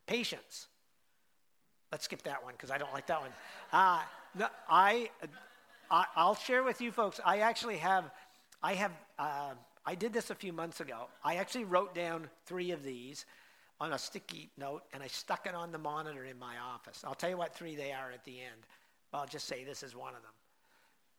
Patience. 0.07 0.67
let's 1.91 2.05
skip 2.05 2.23
that 2.23 2.43
one 2.43 2.53
because 2.53 2.71
I 2.71 2.77
don't 2.77 2.91
like 2.93 3.07
that 3.07 3.21
one. 3.21 3.31
Uh, 3.71 4.01
no, 4.35 4.47
I, 4.67 5.09
I, 5.89 6.05
will 6.25 6.35
share 6.35 6.63
with 6.63 6.81
you 6.81 6.91
folks. 6.91 7.19
I 7.23 7.39
actually 7.39 7.77
have, 7.77 8.09
I 8.61 8.73
have, 8.73 8.91
uh, 9.19 9.53
I 9.85 9.95
did 9.95 10.11
this 10.11 10.29
a 10.29 10.35
few 10.35 10.51
months 10.51 10.81
ago. 10.81 11.07
I 11.23 11.35
actually 11.35 11.65
wrote 11.65 11.93
down 11.93 12.29
three 12.45 12.71
of 12.71 12.83
these 12.83 13.25
on 13.79 13.93
a 13.93 13.97
sticky 13.97 14.49
note 14.57 14.83
and 14.93 15.03
I 15.03 15.07
stuck 15.07 15.45
it 15.45 15.55
on 15.55 15.71
the 15.71 15.77
monitor 15.77 16.25
in 16.25 16.37
my 16.39 16.55
office. 16.57 17.03
I'll 17.05 17.15
tell 17.15 17.29
you 17.29 17.37
what 17.37 17.55
three 17.55 17.75
they 17.75 17.91
are 17.91 18.11
at 18.11 18.23
the 18.23 18.39
end. 18.39 18.61
I'll 19.13 19.27
just 19.27 19.47
say 19.47 19.63
this 19.63 19.83
is 19.83 19.95
one 19.95 20.15
of 20.15 20.21
them. 20.21 20.31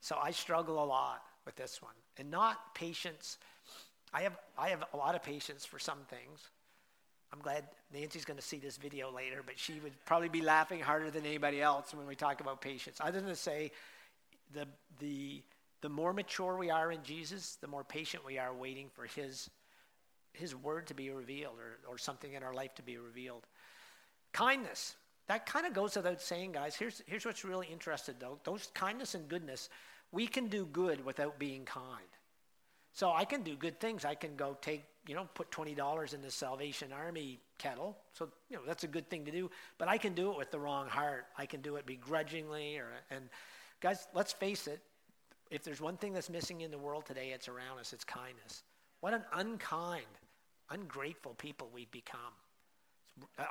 So 0.01 0.17
I 0.23 0.33
struggle 0.33 0.83
a 0.83 0.85
lot 0.85 1.23
with 1.45 1.57
this 1.57 1.81
one. 1.81 1.95
And 2.19 2.31
not 2.31 2.75
patience. 2.75 3.38
I 4.12 4.23
have, 4.23 4.37
I 4.59 4.69
have 4.69 4.85
a 4.93 4.97
lot 4.97 5.14
of 5.14 5.23
patience 5.23 5.64
for 5.64 5.79
some 5.79 5.99
things. 6.09 6.51
I'm 7.33 7.40
glad 7.40 7.64
Nancy's 7.93 8.25
going 8.25 8.38
to 8.38 8.45
see 8.45 8.59
this 8.59 8.77
video 8.77 9.11
later, 9.11 9.43
but 9.45 9.59
she 9.59 9.81
would 9.81 9.93
probably 10.05 10.29
be 10.29 10.40
laughing 10.40 10.81
harder 10.81 11.11
than 11.11 11.27
anybody 11.27 11.61
else 11.61 11.93
when 11.93 12.07
we 12.07 12.14
talk 12.14 12.40
about 12.40 12.61
patience. 12.61 12.99
Other 13.01 13.21
than 13.21 13.31
to 13.31 13.37
say, 13.37 13.73
the, 14.53 14.67
the, 15.01 15.43
the 15.81 15.88
more 15.88 16.12
mature 16.12 16.57
we 16.57 16.71
are 16.71 16.93
in 16.93 17.03
Jesus, 17.03 17.57
the 17.61 17.67
more 17.67 17.83
patient 17.83 18.25
we 18.25 18.38
are 18.38 18.55
waiting 18.55 18.88
for 18.95 19.05
His, 19.05 19.51
his 20.35 20.55
word 20.55 20.87
to 20.88 20.94
be 20.94 21.11
revealed 21.11 21.57
or, 21.59 21.92
or 21.92 21.99
something 21.99 22.33
in 22.35 22.42
our 22.42 22.53
life 22.53 22.75
to 22.75 22.83
be 22.83 22.99
revealed. 22.99 23.47
Kindness. 24.33 24.97
That 25.27 25.47
kind 25.47 25.66
of 25.66 25.73
goes 25.73 25.97
without 25.97 26.20
saying, 26.20 26.53
guys. 26.53 26.77
Here's, 26.77 27.03
here's 27.07 27.25
what's 27.25 27.44
really 27.44 27.68
interesting, 27.70 28.16
though. 28.18 28.38
Those 28.44 28.68
kindness 28.75 29.14
and 29.14 29.29
goodness, 29.29 29.70
we 30.12 30.27
can 30.27 30.49
do 30.49 30.66
good 30.66 31.05
without 31.05 31.38
being 31.38 31.64
kind. 31.64 32.05
So 32.92 33.12
I 33.12 33.25
can 33.25 33.42
do 33.42 33.57
good 33.57 33.81
things. 33.81 34.05
I 34.05 34.14
can 34.14 34.37
go 34.37 34.57
take, 34.61 34.85
you 35.07 35.14
know, 35.14 35.27
put 35.35 35.51
$20 35.51 36.14
in 36.14 36.23
the 36.23 36.31
Salvation 36.31 36.92
Army 36.92 37.40
kettle. 37.59 37.97
So, 38.12 38.29
you 38.49 38.57
know, 38.57 38.62
that's 38.66 38.85
a 38.85 38.87
good 38.87 39.09
thing 39.11 39.25
to 39.25 39.33
do. 39.33 39.51
But 39.79 39.88
I 39.88 39.99
can 39.99 40.14
do 40.14 40.31
it 40.31 40.38
with 40.38 40.51
the 40.51 40.61
wrong 40.61 40.88
heart. 40.88 41.27
I 41.37 41.47
can 41.47 41.61
do 41.61 41.77
it 41.77 41.87
begrudgingly. 41.87 42.79
Or, 42.79 42.87
and 43.11 43.29
guys, 43.81 44.07
let's 44.14 44.33
face 44.33 44.68
it. 44.68 44.81
If 45.51 45.64
there's 45.64 45.81
one 45.81 45.97
thing 45.97 46.12
that's 46.12 46.31
missing 46.31 46.61
in 46.61 46.70
the 46.70 46.79
world 46.79 47.05
today, 47.07 47.33
it's 47.35 47.49
around 47.49 47.79
us. 47.81 47.92
It's 47.92 48.05
kindness. 48.05 48.62
What 49.01 49.12
an 49.12 49.25
unkind, 49.35 50.07
ungrateful 50.70 51.35
people 51.35 51.68
we've 51.72 51.90
become. 51.90 52.20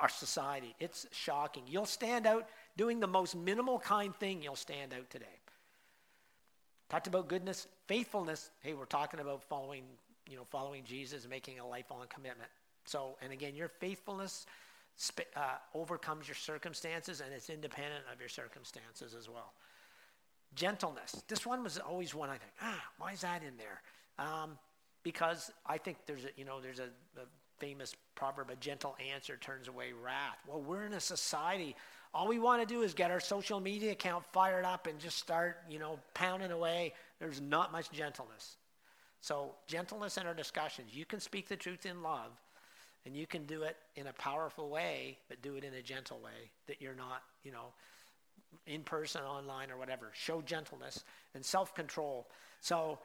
Our 0.00 0.10
society. 0.10 0.74
It's 0.78 1.06
shocking. 1.10 1.62
You'll 1.66 1.86
stand 1.86 2.26
out 2.26 2.46
doing 2.76 3.00
the 3.00 3.06
most 3.06 3.34
minimal 3.34 3.78
kind 3.78 4.14
thing, 4.14 4.42
you'll 4.42 4.56
stand 4.56 4.92
out 4.92 5.08
today. 5.08 5.40
Talked 6.90 7.06
about 7.06 7.28
goodness, 7.28 7.66
faithfulness. 7.86 8.50
Hey, 8.60 8.74
we're 8.74 8.84
talking 8.84 9.20
about 9.20 9.42
following, 9.42 9.84
you 10.28 10.36
know, 10.36 10.44
following 10.50 10.84
Jesus, 10.84 11.26
making 11.28 11.58
a 11.58 11.66
lifelong 11.66 12.06
commitment. 12.08 12.50
So, 12.84 13.16
and 13.22 13.32
again, 13.32 13.54
your 13.54 13.68
faithfulness 13.68 14.46
uh, 15.34 15.40
overcomes 15.74 16.28
your 16.28 16.34
circumstances, 16.34 17.20
and 17.20 17.32
it's 17.32 17.50
independent 17.50 18.04
of 18.12 18.20
your 18.20 18.28
circumstances 18.28 19.14
as 19.18 19.28
well. 19.28 19.54
Gentleness. 20.54 21.22
This 21.26 21.46
one 21.46 21.64
was 21.64 21.78
always 21.78 22.14
one 22.14 22.28
I 22.28 22.36
think, 22.36 22.52
ah, 22.62 22.82
why 22.98 23.12
is 23.12 23.22
that 23.22 23.42
in 23.42 23.54
there? 23.56 23.80
Um, 24.18 24.58
because 25.04 25.52
I 25.64 25.78
think 25.78 25.98
there's 26.06 26.24
a, 26.24 26.28
you 26.36 26.44
know, 26.44 26.60
there's 26.60 26.80
a, 26.80 26.88
a 27.16 27.26
famous 27.58 27.94
proverb: 28.16 28.50
a 28.50 28.56
gentle 28.56 28.96
answer 29.12 29.36
turns 29.36 29.68
away 29.68 29.92
wrath. 29.92 30.38
Well, 30.48 30.60
we're 30.60 30.84
in 30.84 30.94
a 30.94 31.00
society 31.00 31.76
all 32.14 32.28
we 32.28 32.38
want 32.38 32.66
to 32.66 32.66
do 32.66 32.82
is 32.82 32.94
get 32.94 33.10
our 33.10 33.18
social 33.18 33.58
media 33.58 33.90
account 33.92 34.24
fired 34.32 34.64
up 34.64 34.86
and 34.86 35.00
just 35.00 35.18
start, 35.18 35.58
you 35.68 35.80
know, 35.80 35.98
pounding 36.14 36.52
away. 36.52 36.94
There's 37.18 37.40
not 37.40 37.72
much 37.72 37.90
gentleness. 37.90 38.56
So, 39.20 39.50
gentleness 39.66 40.16
in 40.16 40.26
our 40.26 40.34
discussions. 40.34 40.94
You 40.94 41.04
can 41.04 41.18
speak 41.18 41.48
the 41.48 41.56
truth 41.56 41.86
in 41.86 42.02
love, 42.02 42.30
and 43.04 43.16
you 43.16 43.26
can 43.26 43.46
do 43.46 43.62
it 43.62 43.76
in 43.96 44.06
a 44.06 44.12
powerful 44.12 44.68
way, 44.68 45.18
but 45.28 45.42
do 45.42 45.56
it 45.56 45.64
in 45.64 45.74
a 45.74 45.82
gentle 45.82 46.20
way 46.22 46.50
that 46.68 46.80
you're 46.80 46.94
not, 46.94 47.22
you 47.42 47.50
know, 47.50 47.72
in 48.66 48.82
person, 48.82 49.22
online, 49.22 49.70
or 49.72 49.76
whatever. 49.76 50.10
Show 50.12 50.40
gentleness 50.40 51.02
and 51.34 51.44
self 51.44 51.74
control. 51.74 52.28
So, 52.60 53.00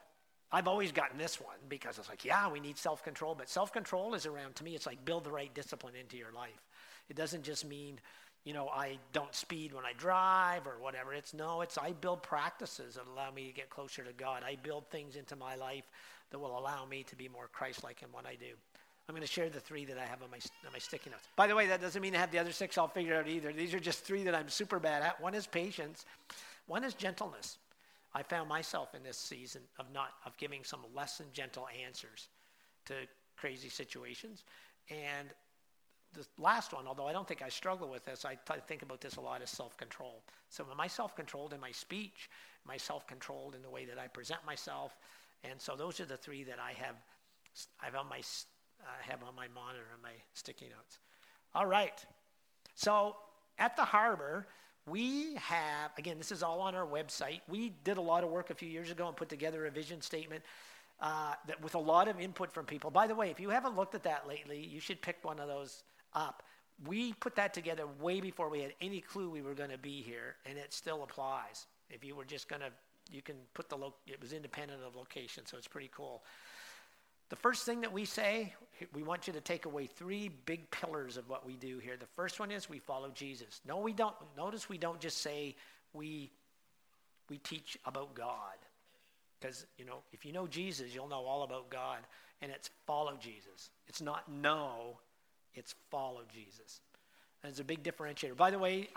I've 0.52 0.68
always 0.68 0.92
gotten 0.92 1.18
this 1.18 1.40
one 1.40 1.58
because 1.68 2.00
it's 2.00 2.10
like, 2.10 2.26
yeah, 2.26 2.50
we 2.50 2.60
need 2.60 2.78
self 2.78 3.04
control, 3.04 3.36
but 3.36 3.50
self 3.50 3.72
control 3.72 4.16
is 4.16 4.26
around, 4.26 4.56
to 4.56 4.64
me, 4.64 4.76
it's 4.76 4.86
like 4.86 5.04
build 5.06 5.24
the 5.24 5.32
right 5.32 5.54
discipline 5.54 5.94
into 6.00 6.18
your 6.18 6.32
life. 6.32 6.68
It 7.10 7.16
doesn't 7.16 7.44
just 7.44 7.68
mean, 7.68 8.00
you 8.46 8.54
know, 8.54 8.68
I 8.70 8.98
don't 9.14 9.34
speed 9.36 9.74
when 9.74 9.86
I 9.86 9.94
drive 9.94 10.66
or 10.66 10.80
whatever. 10.80 11.14
It's 11.14 11.34
no, 11.34 11.62
it's 11.62 11.78
I 11.78 11.92
build 11.92 12.24
practices 12.24 12.96
that 12.96 13.06
allow 13.08 13.32
me 13.32 13.48
to 13.48 13.54
get 13.54 13.70
closer 13.70 14.04
to 14.04 14.14
God. 14.14 14.44
I 14.46 14.58
build 14.62 14.90
things 14.90 15.16
into 15.16 15.36
my 15.36 15.56
life 15.56 15.86
that 16.32 16.40
will 16.40 16.58
allow 16.58 16.86
me 16.86 17.04
to 17.04 17.16
be 17.16 17.28
more 17.28 17.48
Christ-like 17.52 18.02
in 18.02 18.10
what 18.12 18.26
I 18.26 18.36
do. 18.36 18.54
I'm 19.08 19.16
going 19.16 19.26
to 19.26 19.32
share 19.32 19.50
the 19.50 19.60
three 19.60 19.86
that 19.86 19.98
I 19.98 20.06
have 20.06 20.22
on 20.22 20.30
my, 20.30 20.38
on 20.66 20.72
my 20.72 20.78
sticky 20.78 21.10
notes. 21.10 21.28
By 21.36 21.48
the 21.48 21.56
way, 21.56 21.66
that 21.66 21.82
doesn't 21.82 22.00
mean 22.00 22.16
I 22.16 22.20
have 22.20 22.32
the 22.32 22.38
other 22.38 22.52
six 22.52 22.78
all 22.78 22.88
figured 22.88 23.18
out 23.18 23.28
either. 23.28 23.52
These 23.52 23.74
are 23.74 23.80
just 23.80 24.04
three 24.04 24.22
that 24.24 24.36
I'm 24.36 24.50
super 24.50 24.80
bad 24.80 25.02
at. 25.02 25.20
One 25.20 25.34
is 25.34 25.48
patience. 25.48 26.06
One 26.68 26.84
is 26.84 26.94
gentleness. 26.94 27.58
I 28.13 28.24
found 28.24 28.50
myself 28.50 28.95
in 28.95 29.04
this 29.04 29.17
season 29.17 29.62
of 29.78 29.91
not 29.93 30.10
of 30.26 30.36
giving 30.38 30.63
some 30.63 30.82
less 30.95 31.17
than 31.17 31.28
gentle 31.32 31.67
answers 31.86 32.30
to 32.86 32.93
crazy 33.38 33.69
situations. 33.69 34.43
And 34.89 35.30
the 36.13 36.26
last 36.38 36.74
one, 36.74 36.88
although 36.88 37.08
I 37.08 37.13
don't 37.13 37.28
think 37.28 37.41
I 37.41 37.50
struggle 37.50 37.88
with 37.88 38.06
this, 38.06 38.26
I 38.26 38.36
t- 38.36 38.54
think 38.67 38.82
about 38.82 39.02
this 39.02 39.17
a 39.17 39.22
lot 39.22 39.41
as 39.41 39.50
self 39.50 39.78
control. 39.78 40.24
So, 40.50 40.65
am 40.72 40.80
I 40.80 40.88
self 40.88 41.15
controlled 41.15 41.54
in 41.54 41.60
my 41.60 41.72
speech? 41.72 42.30
Am 42.65 42.72
I 42.72 42.78
self 42.78 43.06
controlled 43.08 43.56
in 43.56 43.62
the 43.62 43.69
way 43.69 43.86
that 43.86 44.00
I 44.00 44.08
present 44.08 44.39
myself? 44.45 44.98
And 45.43 45.62
so, 45.62 45.76
those 45.76 46.00
are 46.00 46.06
the 46.06 46.17
three 46.17 46.43
that 46.45 46.60
I 46.60 46.72
have, 46.74 46.95
I 47.80 47.86
have 47.86 47.95
on 47.95 48.10
my, 48.10 48.19
uh, 48.19 48.86
have 49.02 49.24
on 49.24 49.36
my 49.36 49.48
monitor 49.54 49.86
and 49.93 50.02
my 50.02 50.13
sticky 50.34 50.69
notes. 50.69 50.98
All 51.54 51.67
right. 51.67 52.04
So, 52.74 53.15
at 53.60 53.76
the 53.76 53.86
harbor, 53.86 54.48
we 54.89 55.36
have, 55.36 55.91
again, 55.97 56.17
this 56.17 56.32
is 56.32 56.43
all 56.43 56.62
on 56.62 56.75
our 56.75 56.86
website. 56.86 57.41
We 57.47 57.73
did 57.84 57.97
a 57.97 58.02
lot 58.02 58.23
of 58.23 58.30
work 58.30 58.49
a 58.49 58.56
few 58.56 58.69
years 58.69 58.91
ago 58.91 59.08
and 59.08 59.15
put 59.15 59.30
together 59.30 59.65
a 59.65 59.71
vision 59.71 60.02
statement 60.02 60.43
uh, 61.02 61.34
that 61.47 61.62
with 61.62 61.75
a 61.75 61.80
lot 61.80 62.08
of 62.08 62.19
input 62.19 62.52
from 62.52 62.65
people. 62.65 62.91
By 62.91 63.08
the 63.08 63.15
way, 63.15 63.30
if 63.30 63.39
you 63.39 63.49
haven't 63.49 63.75
looked 63.75 63.95
at 63.95 64.04
that 64.04 64.28
lately, 64.28 64.60
you 64.60 64.80
should 64.80 65.02
pick 65.02 65.17
one 65.23 65.39
of 65.39 65.47
those 65.47 65.84
up. 66.13 66.43
We 66.88 67.13
put 67.13 67.36
that 67.36 67.54
together 67.54 67.84
way 67.99 68.21
before 68.21 68.49
we 68.49 68.62
had 68.62 68.73
any 68.82 69.02
clue 69.02 69.30
we 69.30 69.41
were 69.41 69.54
going 69.54 69.69
to 69.69 69.78
be 69.78 70.02
here, 70.02 70.36
and 70.45 70.58
it 70.58 70.73
still 70.73 71.04
applies. 71.04 71.67
If 71.89 72.04
you 72.04 72.15
were 72.15 72.25
just 72.25 72.47
going 72.47 72.62
to, 72.62 72.71
you 73.12 73.21
can 73.21 73.36
put 73.54 73.69
the, 73.69 73.75
lo- 73.75 73.95
it 74.08 74.21
was 74.21 74.34
independent 74.34 74.82
of 74.86 74.95
location, 74.95 75.45
so 75.45 75.58
it's 75.58 75.67
pretty 75.67 75.89
cool. 75.93 76.23
The 77.30 77.36
first 77.36 77.65
thing 77.65 77.82
that 77.82 77.94
we 77.94 78.06
say, 78.06 78.54
we 78.94 79.04
want 79.04 79.28
you 79.28 79.34
to 79.34 79.42
take 79.42 79.65
away 79.65 79.86
three 79.86 80.30
big 80.46 80.70
pillars 80.72 81.18
of 81.18 81.30
what 81.30 81.46
we 81.46 81.56
do 81.56 81.80
here. 81.80 81.96
The 81.98 82.08
first 82.15 82.39
one 82.39 82.52
is 82.52 82.70
we 82.70 82.80
follow 82.80 83.10
Jesus. 83.13 83.62
No, 83.68 83.78
we 83.80 83.94
don't. 83.94 84.15
Notice 84.36 84.68
we 84.68 84.78
don't 84.78 85.00
just 85.00 85.20
say 85.20 85.56
we, 85.94 86.32
we 87.30 87.38
teach 87.39 87.78
about 87.86 88.13
God. 88.15 88.58
Because, 89.39 89.65
you 89.78 89.86
know, 89.86 90.00
if 90.12 90.26
you 90.26 90.34
know 90.34 90.48
Jesus, 90.48 90.94
you'll 90.94 91.08
know 91.08 91.26
all 91.26 91.44
about 91.44 91.70
God. 91.70 92.00
And 92.42 92.52
it's 92.52 92.70
follow 92.88 93.15
Jesus. 93.20 93.70
It's 93.88 94.02
not 94.02 94.32
know, 94.32 94.98
it's 95.54 95.76
follow 95.92 96.22
Jesus. 96.34 96.82
And 97.44 97.50
it's 97.52 97.60
a 97.60 97.63
big 97.63 97.84
differentiator. 97.84 98.36
By 98.36 98.50
the 98.50 98.60
way, 98.60 98.89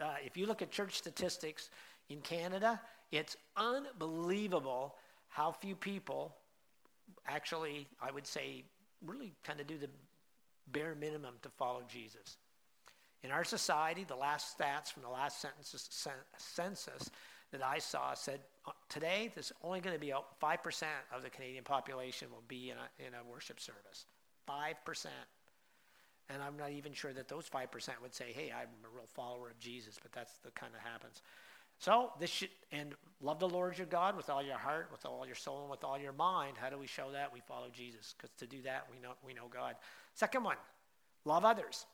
uh, 0.00 0.14
if 0.24 0.36
you 0.36 0.46
look 0.46 0.62
at 0.62 0.70
church 0.70 0.96
statistics 0.98 1.70
in 2.08 2.20
Canada, 2.20 2.80
it's 3.10 3.36
unbelievable 3.56 4.94
how 5.28 5.52
few 5.52 5.74
people 5.74 6.34
actually, 7.26 7.86
I 8.00 8.10
would 8.10 8.26
say, 8.26 8.64
really 9.04 9.32
kind 9.44 9.60
of 9.60 9.66
do 9.66 9.78
the 9.78 9.88
bare 10.70 10.94
minimum 10.94 11.34
to 11.42 11.48
follow 11.48 11.82
Jesus. 11.88 12.36
In 13.22 13.30
our 13.30 13.44
society, 13.44 14.04
the 14.04 14.16
last 14.16 14.58
stats 14.58 14.92
from 14.92 15.02
the 15.02 15.08
last 15.08 15.44
census, 16.38 17.10
that 17.52 17.62
I 17.62 17.78
saw 17.78 18.14
said 18.14 18.40
uh, 18.66 18.72
today 18.88 19.30
there's 19.34 19.52
only 19.62 19.80
going 19.80 19.94
to 19.94 20.00
be 20.00 20.12
5% 20.42 20.82
of 21.14 21.22
the 21.22 21.30
Canadian 21.30 21.64
population 21.64 22.28
will 22.30 22.42
be 22.48 22.70
in 22.70 22.76
a, 22.76 23.06
in 23.06 23.12
a 23.14 23.30
worship 23.30 23.60
service. 23.60 24.06
5%. 24.48 25.06
And 26.30 26.42
I'm 26.42 26.56
not 26.56 26.70
even 26.70 26.92
sure 26.92 27.12
that 27.12 27.28
those 27.28 27.48
5% 27.48 27.66
would 28.00 28.14
say, 28.14 28.32
hey, 28.32 28.50
I'm 28.50 28.68
a 28.84 28.94
real 28.94 29.06
follower 29.06 29.50
of 29.50 29.58
Jesus, 29.58 29.98
but 30.00 30.12
that's 30.12 30.38
the 30.38 30.50
kind 30.52 30.72
of 30.74 30.80
happens. 30.80 31.20
So 31.82 32.12
this 32.20 32.30
should, 32.30 32.48
and 32.70 32.94
love 33.20 33.40
the 33.40 33.48
Lord 33.48 33.76
your 33.76 33.88
God 33.88 34.16
with 34.16 34.30
all 34.30 34.40
your 34.40 34.56
heart, 34.56 34.88
with 34.92 35.04
all 35.04 35.26
your 35.26 35.34
soul, 35.34 35.62
and 35.62 35.70
with 35.70 35.82
all 35.82 35.98
your 35.98 36.12
mind. 36.12 36.56
How 36.56 36.70
do 36.70 36.78
we 36.78 36.86
show 36.86 37.10
that? 37.10 37.32
We 37.34 37.40
follow 37.40 37.66
Jesus. 37.72 38.14
Because 38.16 38.30
to 38.38 38.46
do 38.46 38.62
that, 38.62 38.86
we 38.88 39.00
know, 39.00 39.14
we 39.26 39.34
know 39.34 39.48
God. 39.52 39.74
Second 40.14 40.44
one, 40.44 40.58
love 41.24 41.44
others. 41.44 41.84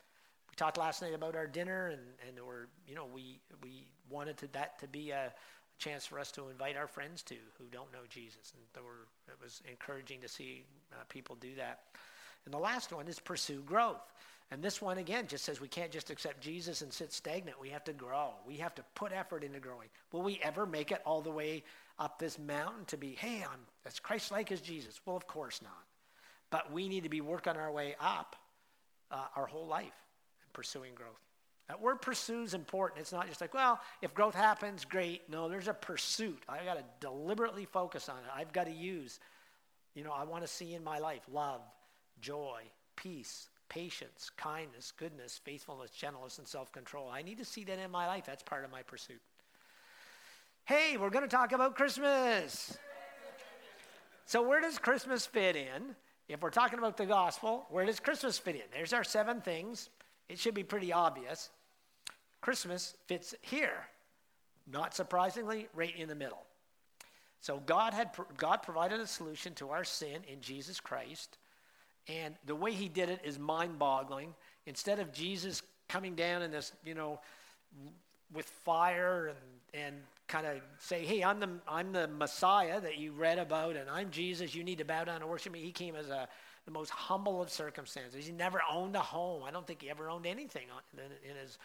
We 0.51 0.57
talked 0.57 0.77
last 0.77 1.01
night 1.01 1.15
about 1.15 1.37
our 1.37 1.47
dinner, 1.47 1.87
and, 1.87 2.03
and 2.27 2.47
we're, 2.47 2.67
you 2.87 2.95
know, 2.95 3.07
we, 3.11 3.41
we 3.63 3.87
wanted 4.11 4.37
to, 4.39 4.53
that 4.53 4.79
to 4.81 4.87
be 4.87 5.11
a, 5.11 5.33
chance 5.79 6.05
for 6.05 6.19
us 6.19 6.33
to 6.33 6.49
invite 6.49 6.77
our 6.77 6.89
friends 6.89 7.23
to 7.23 7.37
who 7.57 7.65
don't 7.71 7.93
know 7.93 8.01
Jesus. 8.09 8.53
And 8.53 8.85
it 9.29 9.43
was 9.43 9.63
encouraging 9.71 10.21
to 10.23 10.29
see 10.29 10.65
uh, 10.93 11.05
people 11.09 11.37
do 11.37 11.55
that. 11.57 11.83
And 12.45 12.53
the 12.53 12.59
last 12.59 12.93
one 12.93 13.07
is 13.07 13.21
pursue 13.21 13.63
growth. 13.63 14.13
And 14.51 14.63
this 14.63 14.81
one, 14.81 14.97
again, 14.97 15.27
just 15.27 15.45
says 15.45 15.61
we 15.61 15.69
can't 15.69 15.91
just 15.91 16.09
accept 16.09 16.41
Jesus 16.41 16.81
and 16.81 16.91
sit 16.93 17.13
stagnant. 17.13 17.61
We 17.61 17.69
have 17.69 17.85
to 17.85 17.93
grow. 17.93 18.31
We 18.47 18.57
have 18.57 18.75
to 18.77 18.85
put 18.95 19.13
effort 19.13 19.45
into 19.45 19.61
growing. 19.61 19.89
Will 20.11 20.23
we 20.23 20.41
ever 20.43 20.65
make 20.65 20.91
it 20.91 21.03
all 21.05 21.21
the 21.21 21.31
way 21.31 21.65
up 21.99 22.19
this 22.19 22.39
mountain 22.39 22.87
to 22.87 22.97
be, 22.97 23.15
hey, 23.19 23.45
I'm 23.45 23.61
as 23.85 24.01
Christ 24.01 24.33
like 24.33 24.51
as 24.51 24.63
Jesus? 24.63 25.01
Well, 25.05 25.17
of 25.17 25.27
course 25.27 25.61
not. 25.61 25.85
But 26.51 26.73
we 26.73 26.89
need 26.89 27.03
to 27.03 27.11
be 27.11 27.21
working 27.21 27.57
our 27.57 27.71
way 27.71 27.95
up 28.01 28.37
uh, 29.11 29.27
our 29.37 29.47
whole 29.47 29.67
life 29.67 29.85
and 29.85 30.53
pursuing 30.55 30.95
growth. 30.95 31.21
That 31.69 31.83
word 31.83 32.01
pursue 32.01 32.43
is 32.43 32.55
important. 32.55 33.01
It's 33.01 33.13
not 33.13 33.29
just 33.29 33.43
like, 33.43 33.53
well, 33.53 33.79
if 34.01 34.15
growth 34.15 34.35
happens, 34.35 34.87
great. 34.87 35.29
No, 35.29 35.51
there's 35.51 35.69
a 35.69 35.75
pursuit. 35.75 36.43
I 36.49 36.65
got 36.65 36.79
to 36.79 36.85
deliberately 37.01 37.67
focus 37.67 38.09
on 38.09 38.17
it. 38.17 38.31
I've 38.35 38.55
got 38.55 38.65
to 38.65 38.73
use, 38.73 39.21
you 39.95 40.03
know, 40.03 40.13
I 40.13 40.25
want 40.25 40.43
to 40.43 40.49
see 40.49 40.73
in 40.73 40.83
my 40.83 40.99
life 40.99 41.21
love, 41.31 41.61
joy, 42.23 42.63
peace, 42.97 43.51
patience, 43.69 44.31
kindness, 44.37 44.93
goodness, 44.97 45.41
faithfulness, 45.45 45.91
gentleness, 45.91 46.39
and 46.39 46.47
self 46.47 46.73
control. 46.73 47.09
I 47.09 47.23
need 47.23 47.39
to 47.39 47.45
see 47.45 47.65
that 47.65 47.79
in 47.79 47.91
my 47.91 48.07
life. 48.07 48.25
That's 48.27 48.43
part 48.43 48.65
of 48.65 48.71
my 48.71 48.83
pursuit. 48.83 49.21
Hey, 50.65 50.97
we're 50.97 51.11
going 51.11 51.25
to 51.25 51.35
talk 51.35 51.53
about 51.53 51.77
Christmas. 51.77 52.77
So, 54.27 54.43
where 54.47 54.61
does 54.61 54.79
Christmas 54.79 55.25
fit 55.27 55.57
in? 55.57 55.95
If 56.29 56.43
we're 56.43 56.51
talking 56.51 56.79
about 56.79 56.99
the 56.99 57.07
gospel, 57.07 57.65
where 57.71 57.87
does 57.87 58.01
Christmas 58.01 58.39
fit 58.39 58.57
in? 58.57 58.63
There's 58.73 58.93
our 58.93 59.05
seven 59.05 59.41
things. 59.41 59.89
It 60.29 60.39
should 60.39 60.53
be 60.53 60.63
pretty 60.63 60.93
obvious. 60.93 61.49
Christmas 62.43 62.95
fits 63.07 63.35
here. 63.41 63.87
Not 64.71 64.95
surprisingly, 64.95 65.69
right 65.75 65.97
in 65.97 66.09
the 66.09 66.15
middle. 66.15 66.45
So 67.41 67.63
God 67.65 67.95
had 67.95 68.11
God 68.37 68.63
provided 68.63 69.01
a 69.01 69.07
solution 69.07 69.55
to 69.55 69.71
our 69.71 69.85
sin 69.85 70.23
in 70.27 70.41
Jesus 70.41 70.81
Christ. 70.81 71.39
And 72.09 72.35
the 72.47 72.55
way 72.55 72.73
he 72.73 72.89
did 72.89 73.09
it 73.11 73.21
is 73.25 73.39
mind-boggling. 73.39 74.35
Instead 74.67 74.99
of 74.99 75.13
Jesus 75.13 75.63
coming 75.89 76.15
down 76.15 76.43
in 76.43 76.51
this, 76.51 76.73
you 76.85 76.95
know, 76.95 77.21
with 78.33 78.47
fire 78.47 79.29
and 79.29 79.39
and 79.75 79.97
kind 80.29 80.47
of 80.47 80.61
say, 80.79 81.05
"Hey, 81.05 81.23
I'm 81.23 81.41
the 81.41 81.51
I'm 81.67 81.93
the 81.93 82.09
Messiah 82.09 82.81
that 82.81 82.99
you 82.99 83.13
read 83.13 83.39
about, 83.39 83.77
and 83.77 83.89
I'm 83.91 84.11
Jesus. 84.11 84.55
You 84.55 84.65
need 84.65 84.79
to 84.79 84.85
bow 84.85 85.05
down 85.05 85.21
and 85.21 85.29
worship 85.29 85.53
me." 85.53 85.61
He 85.61 85.73
came 85.73 85.95
as 85.95 86.09
a 86.09 86.29
the 86.65 86.71
most 86.73 86.91
humble 86.91 87.41
of 87.41 87.49
circumstances. 87.51 88.27
He 88.27 88.33
never 88.33 88.61
owned 88.71 88.95
a 88.95 89.01
home. 89.01 89.43
I 89.43 89.51
don't 89.51 89.67
think 89.67 89.81
he 89.81 89.89
ever 89.89 90.11
owned 90.11 90.27
anything 90.27 90.67
in 90.95 91.37
his 91.37 91.59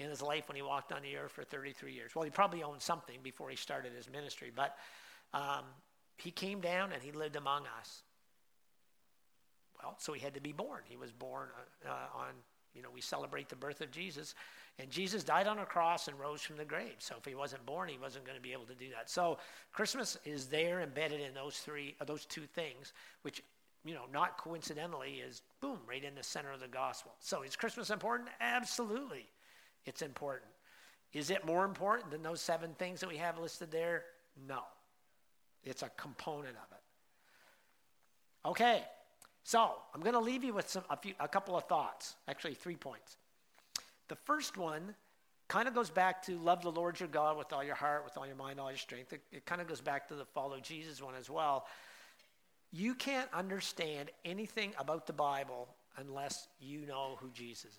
in 0.00 0.08
his 0.08 0.22
life 0.22 0.48
when 0.48 0.56
he 0.56 0.62
walked 0.62 0.92
on 0.92 1.02
the 1.02 1.16
earth 1.16 1.30
for 1.30 1.44
33 1.44 1.92
years. 1.92 2.14
Well, 2.14 2.24
he 2.24 2.30
probably 2.30 2.62
owned 2.62 2.80
something 2.80 3.18
before 3.22 3.50
he 3.50 3.56
started 3.56 3.92
his 3.92 4.10
ministry, 4.10 4.50
but 4.54 4.76
um, 5.34 5.64
he 6.16 6.30
came 6.30 6.60
down 6.60 6.92
and 6.92 7.02
he 7.02 7.12
lived 7.12 7.36
among 7.36 7.64
us. 7.78 8.02
Well, 9.82 9.96
so 9.98 10.12
he 10.12 10.20
had 10.20 10.34
to 10.34 10.40
be 10.40 10.52
born. 10.52 10.80
He 10.84 10.96
was 10.96 11.12
born 11.12 11.48
uh, 11.86 11.90
uh, 11.90 12.18
on, 12.18 12.28
you 12.74 12.82
know, 12.82 12.88
we 12.92 13.00
celebrate 13.00 13.48
the 13.48 13.56
birth 13.56 13.80
of 13.80 13.90
Jesus. 13.90 14.34
And 14.78 14.90
Jesus 14.90 15.24
died 15.24 15.46
on 15.46 15.58
a 15.58 15.66
cross 15.66 16.08
and 16.08 16.18
rose 16.18 16.40
from 16.40 16.56
the 16.56 16.64
grave. 16.64 16.96
So 16.98 17.14
if 17.18 17.24
he 17.24 17.34
wasn't 17.34 17.64
born, 17.66 17.88
he 17.88 17.98
wasn't 17.98 18.24
going 18.24 18.36
to 18.36 18.42
be 18.42 18.52
able 18.52 18.66
to 18.66 18.74
do 18.74 18.90
that. 18.90 19.10
So 19.10 19.38
Christmas 19.72 20.18
is 20.24 20.46
there 20.46 20.80
embedded 20.80 21.20
in 21.20 21.34
those 21.34 21.58
three, 21.58 21.96
uh, 22.00 22.04
those 22.04 22.24
two 22.24 22.46
things, 22.46 22.92
which, 23.22 23.42
you 23.84 23.94
know, 23.94 24.04
not 24.12 24.38
coincidentally 24.38 25.22
is 25.26 25.42
boom, 25.60 25.78
right 25.86 26.04
in 26.04 26.14
the 26.14 26.22
center 26.22 26.52
of 26.52 26.60
the 26.60 26.68
gospel. 26.68 27.12
So 27.20 27.42
is 27.42 27.56
Christmas 27.56 27.90
important? 27.90 28.30
Absolutely. 28.40 29.26
It's 29.86 30.02
important. 30.02 30.50
Is 31.12 31.30
it 31.30 31.44
more 31.44 31.64
important 31.64 32.10
than 32.10 32.22
those 32.22 32.40
seven 32.40 32.74
things 32.78 33.00
that 33.00 33.08
we 33.08 33.16
have 33.16 33.38
listed 33.38 33.70
there? 33.70 34.04
No. 34.46 34.60
It's 35.64 35.82
a 35.82 35.90
component 35.96 36.56
of 36.56 36.72
it. 36.72 38.48
Okay, 38.48 38.82
so 39.44 39.72
I'm 39.94 40.00
going 40.00 40.14
to 40.14 40.20
leave 40.20 40.44
you 40.44 40.52
with 40.52 40.68
some, 40.68 40.84
a, 40.90 40.96
few, 40.96 41.14
a 41.20 41.28
couple 41.28 41.56
of 41.56 41.64
thoughts, 41.64 42.16
actually, 42.28 42.54
three 42.54 42.76
points. 42.76 43.16
The 44.08 44.16
first 44.16 44.56
one 44.56 44.94
kind 45.48 45.66
of 45.66 45.74
goes 45.74 45.90
back 45.90 46.24
to 46.26 46.38
love 46.38 46.62
the 46.62 46.70
Lord 46.70 47.00
your 47.00 47.08
God 47.08 47.36
with 47.36 47.52
all 47.52 47.64
your 47.64 47.74
heart, 47.74 48.04
with 48.04 48.16
all 48.16 48.26
your 48.26 48.36
mind, 48.36 48.60
all 48.60 48.70
your 48.70 48.78
strength. 48.78 49.12
It, 49.12 49.22
it 49.32 49.46
kind 49.46 49.60
of 49.60 49.66
goes 49.66 49.80
back 49.80 50.08
to 50.08 50.14
the 50.14 50.24
follow 50.24 50.60
Jesus 50.60 51.02
one 51.02 51.14
as 51.18 51.28
well. 51.28 51.66
You 52.72 52.94
can't 52.94 53.28
understand 53.32 54.10
anything 54.24 54.72
about 54.78 55.06
the 55.06 55.12
Bible 55.12 55.68
unless 55.96 56.46
you 56.60 56.86
know 56.86 57.18
who 57.20 57.30
Jesus 57.30 57.72
is. 57.72 57.78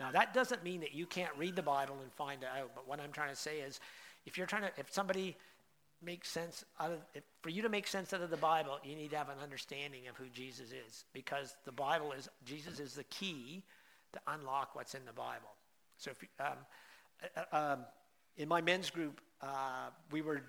Now, 0.00 0.10
that 0.10 0.32
doesn't 0.32 0.64
mean 0.64 0.80
that 0.80 0.94
you 0.94 1.06
can't 1.06 1.32
read 1.36 1.54
the 1.54 1.62
Bible 1.62 1.96
and 2.02 2.10
find 2.12 2.42
it 2.42 2.48
out, 2.58 2.70
but 2.74 2.88
what 2.88 2.98
I'm 2.98 3.12
trying 3.12 3.30
to 3.30 3.36
say 3.36 3.60
is 3.60 3.78
if 4.24 4.38
you're 4.38 4.46
trying 4.46 4.62
to, 4.62 4.70
if 4.78 4.92
somebody 4.92 5.36
makes 6.02 6.28
sense 6.28 6.64
out 6.80 6.92
of, 6.92 6.98
for 7.42 7.50
you 7.50 7.62
to 7.62 7.68
make 7.68 7.86
sense 7.86 8.12
out 8.12 8.22
of 8.22 8.30
the 8.30 8.36
Bible, 8.36 8.78
you 8.84 8.94
need 8.94 9.10
to 9.10 9.16
have 9.16 9.28
an 9.28 9.38
understanding 9.42 10.08
of 10.08 10.16
who 10.16 10.26
Jesus 10.28 10.70
is 10.70 11.04
because 11.12 11.54
the 11.64 11.72
Bible 11.72 12.12
is, 12.12 12.28
Jesus 12.44 12.80
is 12.80 12.94
the 12.94 13.04
key 13.04 13.62
to 14.12 14.20
unlock 14.28 14.74
what's 14.74 14.94
in 14.94 15.04
the 15.06 15.12
Bible. 15.12 15.50
So 15.96 16.10
if, 16.10 16.28
um, 16.40 16.56
uh, 17.36 17.56
um, 17.56 17.78
in 18.36 18.48
my 18.48 18.60
men's 18.60 18.90
group, 18.90 19.20
uh, 19.40 19.88
we 20.10 20.22
were 20.22 20.42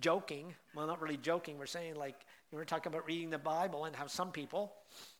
joking, 0.00 0.54
well, 0.74 0.86
not 0.86 1.00
really 1.00 1.16
joking, 1.16 1.58
we're 1.58 1.66
saying 1.66 1.96
like, 1.96 2.16
we 2.52 2.58
were 2.58 2.64
talking 2.64 2.92
about 2.92 3.06
reading 3.06 3.30
the 3.30 3.38
Bible 3.38 3.84
and 3.84 3.94
how 3.94 4.06
some 4.06 4.32
people 4.32 4.72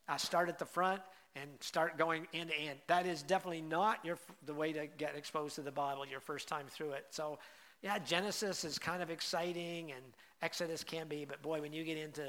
uh, 0.08 0.16
start 0.16 0.48
at 0.48 0.58
the 0.58 0.64
front 0.64 1.02
and 1.36 1.50
start 1.60 1.98
going 1.98 2.26
end 2.34 2.50
to 2.50 2.58
end. 2.58 2.78
That 2.86 3.06
is 3.06 3.22
definitely 3.22 3.62
not 3.62 4.04
your, 4.04 4.18
the 4.46 4.54
way 4.54 4.72
to 4.72 4.86
get 4.86 5.14
exposed 5.14 5.56
to 5.56 5.62
the 5.62 5.72
Bible 5.72 6.06
your 6.06 6.20
first 6.20 6.48
time 6.48 6.66
through 6.68 6.92
it. 6.92 7.06
So, 7.10 7.38
yeah, 7.82 7.98
Genesis 7.98 8.64
is 8.64 8.78
kind 8.78 9.02
of 9.02 9.10
exciting 9.10 9.92
and 9.92 10.02
Exodus 10.42 10.84
can 10.84 11.08
be, 11.08 11.24
but 11.24 11.42
boy, 11.42 11.60
when 11.60 11.72
you 11.72 11.84
get 11.84 11.98
into 11.98 12.26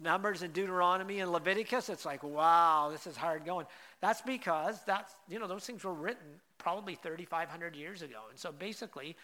Numbers 0.00 0.42
and 0.42 0.52
Deuteronomy 0.52 1.20
and 1.20 1.30
Leviticus, 1.32 1.88
it's 1.88 2.04
like, 2.04 2.22
wow, 2.22 2.88
this 2.90 3.06
is 3.06 3.16
hard 3.16 3.44
going. 3.44 3.66
That's 4.00 4.22
because 4.22 4.78
that's, 4.86 5.14
you 5.28 5.38
know, 5.38 5.46
those 5.46 5.64
things 5.64 5.84
were 5.84 5.94
written 5.94 6.40
probably 6.58 6.94
3,500 6.94 7.76
years 7.76 8.02
ago. 8.02 8.20
And 8.30 8.38
so 8.38 8.52
basically, 8.52 9.16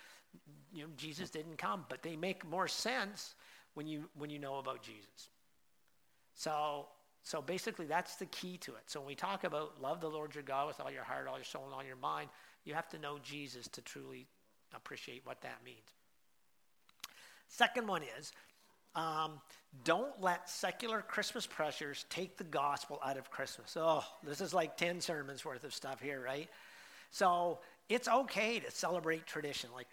you 0.73 0.83
know, 0.83 0.89
Jesus 0.97 1.31
didn't 1.31 1.59
come, 1.59 1.85
but 1.89 2.03
they 2.03 2.17
make 2.17 2.45
more 2.49 2.69
sense 2.69 3.35
when 3.75 3.87
you, 3.87 4.09
when 4.19 4.31
you 4.31 4.39
know 4.39 4.59
about 4.59 4.83
Jesus. 4.83 5.31
So 6.35 6.87
so 7.29 7.43
basically, 7.43 7.85
that's 7.85 8.17
the 8.17 8.25
key 8.25 8.57
to 8.57 8.71
it. 8.73 8.85
So 8.87 9.01
when 9.01 9.09
we 9.09 9.15
talk 9.15 9.45
about 9.45 9.83
love 9.83 10.01
the 10.01 10.09
Lord 10.09 10.35
your 10.35 10.43
God 10.43 10.67
with 10.67 10.81
all 10.81 10.91
your 10.91 11.05
heart, 11.05 11.27
all 11.29 11.37
your 11.37 11.45
soul, 11.45 11.65
and 11.67 11.75
all 11.75 11.85
your 11.85 11.97
mind, 11.97 12.31
you 12.65 12.73
have 12.73 12.89
to 12.89 12.99
know 12.99 13.19
Jesus 13.23 13.69
to 13.69 13.83
truly 13.83 14.27
appreciate 14.75 15.23
what 15.25 15.41
that 15.43 15.59
means. 15.65 15.95
Second 17.49 17.87
one 17.87 18.03
is 18.19 18.33
um, 18.95 19.41
don't 19.85 20.21
let 20.21 20.49
secular 20.49 21.03
Christmas 21.03 21.47
pressures 21.47 22.05
take 22.11 22.37
the 22.37 22.45
gospel 22.45 22.99
out 23.05 23.17
of 23.17 23.31
Christmas. 23.31 23.77
Oh, 23.79 24.05
this 24.25 24.41
is 24.41 24.53
like 24.53 24.77
10 24.77 25.01
sermons 25.01 25.45
worth 25.45 25.65
of 25.65 25.73
stuff 25.73 26.01
here, 26.01 26.21
right? 26.21 26.49
So 27.11 27.61
it's 27.89 28.09
okay 28.09 28.59
to 28.59 28.71
celebrate 28.71 29.27
tradition. 29.27 29.71
Like 29.75 29.87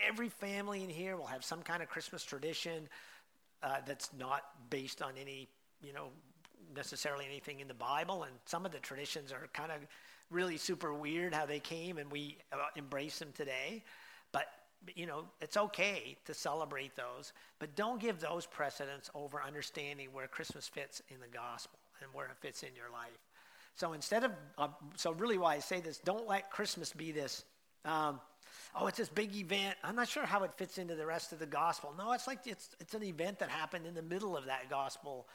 every 0.00 0.28
family 0.28 0.84
in 0.84 0.90
here 0.90 1.16
will 1.16 1.26
have 1.26 1.44
some 1.44 1.62
kind 1.62 1.82
of 1.82 1.88
Christmas 1.88 2.22
tradition 2.24 2.88
uh, 3.62 3.76
that's 3.86 4.10
not 4.18 4.42
based 4.70 5.02
on 5.02 5.12
any, 5.20 5.48
you 5.82 5.92
know, 5.92 6.08
necessarily 6.74 7.24
anything 7.26 7.60
in 7.60 7.68
the 7.68 7.74
Bible, 7.74 8.22
and 8.24 8.32
some 8.46 8.64
of 8.64 8.72
the 8.72 8.78
traditions 8.78 9.32
are 9.32 9.48
kind 9.52 9.70
of 9.70 9.78
really 10.30 10.56
super 10.56 10.94
weird 10.94 11.34
how 11.34 11.46
they 11.46 11.60
came, 11.60 11.98
and 11.98 12.10
we 12.10 12.38
uh, 12.52 12.56
embrace 12.76 13.18
them 13.18 13.28
today. 13.34 13.82
But 14.32 14.46
you 14.96 15.06
know, 15.06 15.24
it's 15.40 15.56
okay 15.56 16.16
to 16.24 16.34
celebrate 16.34 16.96
those, 16.96 17.32
but 17.58 17.76
don't 17.76 18.00
give 18.00 18.20
those 18.20 18.46
precedents 18.46 19.10
over 19.14 19.40
understanding 19.42 20.08
where 20.12 20.26
Christmas 20.26 20.66
fits 20.68 21.00
in 21.08 21.20
the 21.20 21.28
gospel 21.28 21.78
and 22.02 22.12
where 22.12 22.26
it 22.26 22.36
fits 22.40 22.62
in 22.62 22.70
your 22.74 22.90
life. 22.92 23.18
So 23.74 23.92
instead 23.92 24.24
of, 24.24 24.32
uh, 24.58 24.68
so 24.96 25.12
really 25.12 25.38
why 25.38 25.54
I 25.54 25.58
say 25.60 25.80
this, 25.80 25.98
don't 25.98 26.26
let 26.26 26.50
Christmas 26.50 26.92
be 26.92 27.12
this. 27.12 27.44
Um, 27.84 28.20
oh, 28.74 28.86
it's 28.86 28.98
this 28.98 29.08
big 29.08 29.34
event. 29.34 29.76
I'm 29.82 29.96
not 29.96 30.08
sure 30.08 30.26
how 30.26 30.42
it 30.44 30.52
fits 30.56 30.78
into 30.78 30.94
the 30.94 31.06
rest 31.06 31.32
of 31.32 31.38
the 31.38 31.46
gospel. 31.46 31.94
No, 31.96 32.12
it's 32.12 32.26
like 32.26 32.40
it's 32.46 32.70
it's 32.80 32.94
an 32.94 33.02
event 33.02 33.38
that 33.38 33.48
happened 33.48 33.86
in 33.86 33.94
the 33.94 34.02
middle 34.02 34.36
of 34.36 34.46
that 34.46 34.68
gospel 34.68 35.26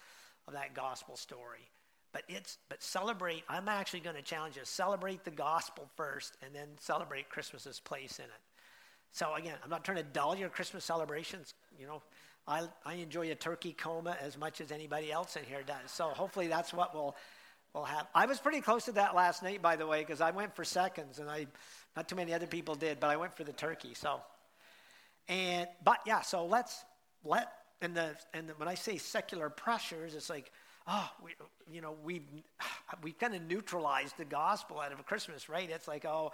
of 0.48 0.54
that 0.54 0.74
gospel 0.74 1.18
story. 1.18 1.70
But 2.14 2.24
it's 2.30 2.58
but 2.70 2.82
celebrate. 2.82 3.44
I'm 3.50 3.68
actually 3.68 4.00
going 4.02 4.16
to 4.16 4.22
challenge 4.22 4.56
you: 4.56 4.62
celebrate 4.64 5.24
the 5.24 5.32
gospel 5.32 5.90
first, 5.96 6.38
and 6.46 6.54
then 6.54 6.68
celebrate 6.80 7.30
Christmas's 7.30 7.80
place 7.80 8.20
in 8.20 8.26
it. 8.26 8.42
So 9.18 9.34
again, 9.34 9.56
I'm 9.64 9.72
not 9.72 9.84
trying 9.84 9.98
to 9.98 10.04
dull 10.04 10.36
your 10.38 10.50
Christmas 10.50 10.86
celebrations. 10.86 11.56
You 11.80 11.88
know, 11.88 12.04
I 12.48 12.68
I 12.86 12.94
enjoy 12.96 13.32
a 13.32 13.36
turkey 13.36 13.74
coma 13.74 14.16
as 14.22 14.38
much 14.38 14.62
as 14.62 14.72
anybody 14.72 15.12
else 15.12 15.36
in 15.36 15.44
here 15.44 15.64
does. 15.66 15.90
So 15.90 16.10
hopefully 16.10 16.46
that's 16.46 16.72
what 16.72 16.94
we'll 16.94 17.16
we'll 17.74 17.86
have. 17.86 18.06
I 18.14 18.28
was 18.28 18.38
pretty 18.38 18.62
close 18.62 18.86
to 18.86 18.92
that 18.92 19.16
last 19.16 19.42
night, 19.42 19.60
by 19.60 19.76
the 19.76 19.88
way, 19.88 20.02
because 20.02 20.22
I 20.22 20.30
went 20.30 20.56
for 20.56 20.64
seconds, 20.64 21.18
and 21.18 21.32
I 21.32 21.48
not 21.96 22.08
too 22.08 22.16
many 22.16 22.32
other 22.32 22.46
people 22.46 22.76
did, 22.76 23.00
but 23.00 23.10
I 23.10 23.18
went 23.18 23.36
for 23.36 23.44
the 23.44 23.54
turkey. 23.54 23.96
So, 23.96 24.22
and 25.28 25.68
but 25.84 25.98
yeah, 26.06 26.22
so 26.22 26.46
let's 26.46 26.86
let 27.24 27.52
and 27.82 27.96
the 27.96 28.16
and 28.36 28.50
the, 28.50 28.54
when 28.54 28.68
I 28.68 28.76
say 28.76 28.98
secular 28.98 29.50
pressures, 29.50 30.14
it's 30.14 30.30
like, 30.30 30.52
oh, 30.88 31.10
we, 31.24 31.32
you 31.74 31.82
know, 31.82 31.96
we've 32.04 32.28
we've 33.02 33.18
kind 33.18 33.34
of 33.34 33.42
neutralized 33.42 34.16
the 34.18 34.26
gospel 34.26 34.80
out 34.80 34.92
of 34.92 35.04
Christmas, 35.08 35.50
right? 35.50 35.68
It's 35.72 35.88
like, 35.88 36.06
oh, 36.06 36.34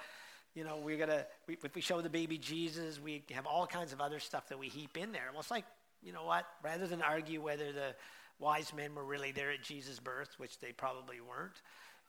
you 0.56 0.64
know, 0.64 0.78
we're 0.78 0.98
gonna 0.98 1.26
we, 1.48 1.58
if 1.64 1.76
we 1.76 1.82
show 1.82 2.02
the 2.02 2.10
baby 2.10 2.38
Jesus, 2.38 3.00
we 3.00 3.24
have 3.32 3.46
all 3.46 3.66
kinds 3.66 3.94
of 3.94 4.02
other 4.02 4.20
stuff 4.20 4.48
that 4.50 4.60
we 4.60 4.68
heap 4.68 4.98
in 4.98 5.12
there. 5.12 5.30
Well, 5.32 5.42
it's 5.42 5.52
like, 5.52 5.66
you 6.04 6.14
know 6.14 6.26
what? 6.26 6.46
Rather 6.64 6.88
than 6.88 7.02
argue 7.02 7.42
whether 7.42 7.72
the 7.72 7.96
wise 8.40 8.74
men 8.74 8.94
were 8.94 9.06
really 9.06 9.32
there 9.32 9.52
at 9.52 9.62
Jesus' 9.62 10.00
birth, 10.00 10.36
which 10.38 10.60
they 10.60 10.72
probably 10.72 11.18
weren't. 11.22 11.62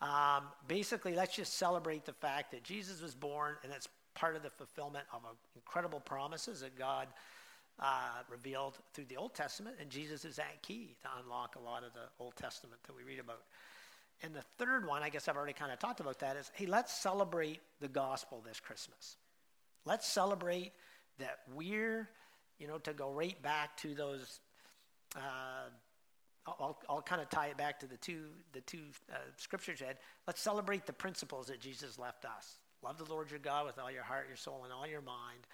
Um, 0.03 0.45
basically, 0.69 1.15
let's 1.15 1.37
just 1.37 1.55
celebrate 1.55 2.05
the 2.05 2.13
fact 2.13 2.51
that 2.51 2.65
Jesus 2.65 3.01
was 3.01 3.15
born, 3.15 3.55
and 3.63 3.73
that's 3.73 3.89
part 4.15 4.37
of 4.37 4.43
the 4.43 4.51
fulfillment 4.51 5.05
of 5.13 5.21
incredible 5.55 6.01
promises 6.01 6.61
that 6.61 6.77
God 6.79 7.09
uh, 7.81 8.23
revealed 8.29 8.79
through 8.93 9.07
the 9.07 9.17
Old 9.17 9.35
Testament, 9.35 9.77
and 9.81 9.91
Jesus 9.91 10.25
is 10.25 10.37
that 10.37 10.63
key 10.63 10.97
to 11.03 11.09
unlock 11.23 11.57
a 11.57 11.61
lot 11.61 11.85
of 11.85 11.93
the 11.93 12.07
Old 12.21 12.37
Testament 12.37 12.81
that 12.87 12.97
we 12.97 13.03
read 13.03 13.19
about. 13.19 13.43
And 14.25 14.35
the 14.35 14.43
third 14.59 14.87
one, 14.87 15.03
I 15.03 15.11
guess 15.11 15.29
I've 15.29 15.37
already 15.37 15.53
kind 15.53 15.71
of 15.71 15.79
talked 15.79 16.01
about 16.01 16.21
that, 16.21 16.37
is 16.37 16.51
hey, 16.55 16.65
let's 16.65 16.93
celebrate 16.93 17.61
the 17.81 17.89
gospel 17.89 18.43
this 18.47 18.59
Christmas. 18.59 19.17
Let's 19.85 20.09
celebrate 20.09 20.73
that 21.19 21.41
we're, 21.55 22.09
you 22.59 22.67
know, 22.67 22.79
to 22.79 22.95
go 22.95 23.13
right 23.13 23.41
back 23.43 23.77
to 23.79 23.95
those. 23.95 24.41
Uh, 25.15 25.69
I'll, 26.47 26.79
I'll 26.89 27.03
kind 27.03 27.21
of 27.21 27.29
tie 27.29 27.49
it 27.49 27.59
back 27.59 27.81
to 27.81 27.87
the 27.87 27.99
two 27.99 28.25
the 28.53 28.63
two 28.63 28.85
uh, 29.13 29.17
scriptures 29.37 29.83
read. 29.83 29.99
Let's 30.27 30.41
celebrate 30.41 30.87
the 30.87 30.93
principles 30.93 31.49
that 31.49 31.61
Jesus 31.61 31.99
left 31.99 32.25
us. 32.25 32.59
Love 32.83 32.99
the 32.99 33.05
Lord 33.05 33.31
your 33.31 33.41
God 33.41 33.67
with 33.67 33.79
all 33.79 33.91
your 33.91 34.03
heart, 34.03 34.27
your 34.29 34.37
soul, 34.37 34.63
and 34.65 34.73
all 34.73 34.87
your 34.87 35.03
mind, 35.03 35.47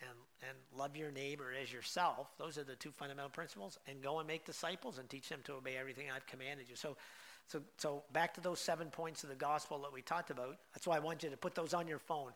and 0.00 0.18
and 0.48 0.58
love 0.76 0.94
your 0.94 1.10
neighbor 1.10 1.52
as 1.60 1.72
yourself. 1.72 2.28
Those 2.38 2.58
are 2.58 2.64
the 2.64 2.76
two 2.76 2.90
fundamental 2.90 3.30
principles. 3.30 3.78
And 3.86 4.02
go 4.02 4.18
and 4.18 4.28
make 4.28 4.44
disciples 4.44 4.98
and 4.98 5.08
teach 5.08 5.28
them 5.28 5.40
to 5.44 5.54
obey 5.54 5.76
everything 5.78 6.06
I've 6.14 6.26
commanded 6.26 6.68
you. 6.68 6.76
So, 6.76 6.96
so 7.50 7.60
so 7.78 8.04
back 8.12 8.34
to 8.34 8.40
those 8.40 8.60
seven 8.60 8.88
points 8.90 9.24
of 9.24 9.28
the 9.28 9.34
gospel 9.34 9.78
that 9.80 9.92
we 9.92 10.02
talked 10.02 10.30
about. 10.30 10.56
That's 10.72 10.86
why 10.86 10.96
I 10.96 11.00
want 11.00 11.22
you 11.22 11.30
to 11.30 11.36
put 11.36 11.54
those 11.54 11.74
on 11.74 11.88
your 11.88 11.98
phone. 11.98 12.32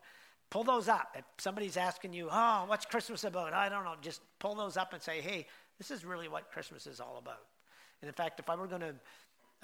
Pull 0.49 0.65
those 0.65 0.87
up. 0.89 1.15
If 1.17 1.23
somebody's 1.37 1.77
asking 1.77 2.13
you, 2.13 2.27
"Oh, 2.31 2.65
what's 2.67 2.85
Christmas 2.85 3.23
about?" 3.23 3.53
I 3.53 3.69
don't 3.69 3.85
know. 3.85 3.95
Just 4.01 4.21
pull 4.39 4.55
those 4.55 4.77
up 4.77 4.93
and 4.93 5.01
say, 5.01 5.21
"Hey, 5.21 5.47
this 5.77 5.89
is 5.89 6.03
really 6.03 6.27
what 6.27 6.51
Christmas 6.51 6.85
is 6.85 6.99
all 6.99 7.17
about." 7.17 7.45
And 8.01 8.09
in 8.09 8.13
fact, 8.13 8.39
if 8.39 8.49
I 8.49 8.55
were 8.55 8.67
going 8.67 8.81
to, 8.81 8.95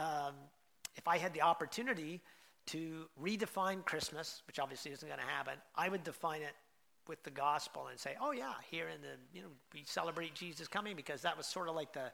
um, 0.04 0.36
if 0.96 1.08
I 1.08 1.18
had 1.18 1.34
the 1.34 1.42
opportunity 1.42 2.22
to 2.68 3.10
redefine 3.22 3.84
Christmas, 3.84 4.42
which 4.48 4.58
obviously 4.58 4.92
isn't 4.92 5.08
going 5.08 5.20
to 5.20 5.26
happen, 5.26 5.56
I 5.76 5.90
would 5.90 6.04
define 6.04 6.42
it 6.42 6.56
with 7.08 7.24
the 7.24 7.32
gospel 7.32 7.88
and 7.88 8.00
say, 8.00 8.16
oh 8.22 8.32
yeah, 8.32 8.54
here 8.70 8.88
in 8.88 9.02
the, 9.02 9.18
you 9.34 9.42
know, 9.42 9.50
we 9.74 9.84
celebrate 9.86 10.34
Jesus 10.34 10.68
coming 10.68 10.96
because 10.96 11.22
that 11.24 11.36
was 11.36 11.46
sort 11.46 11.68
of 11.68 11.76
like 11.76 11.94
the 11.94 12.12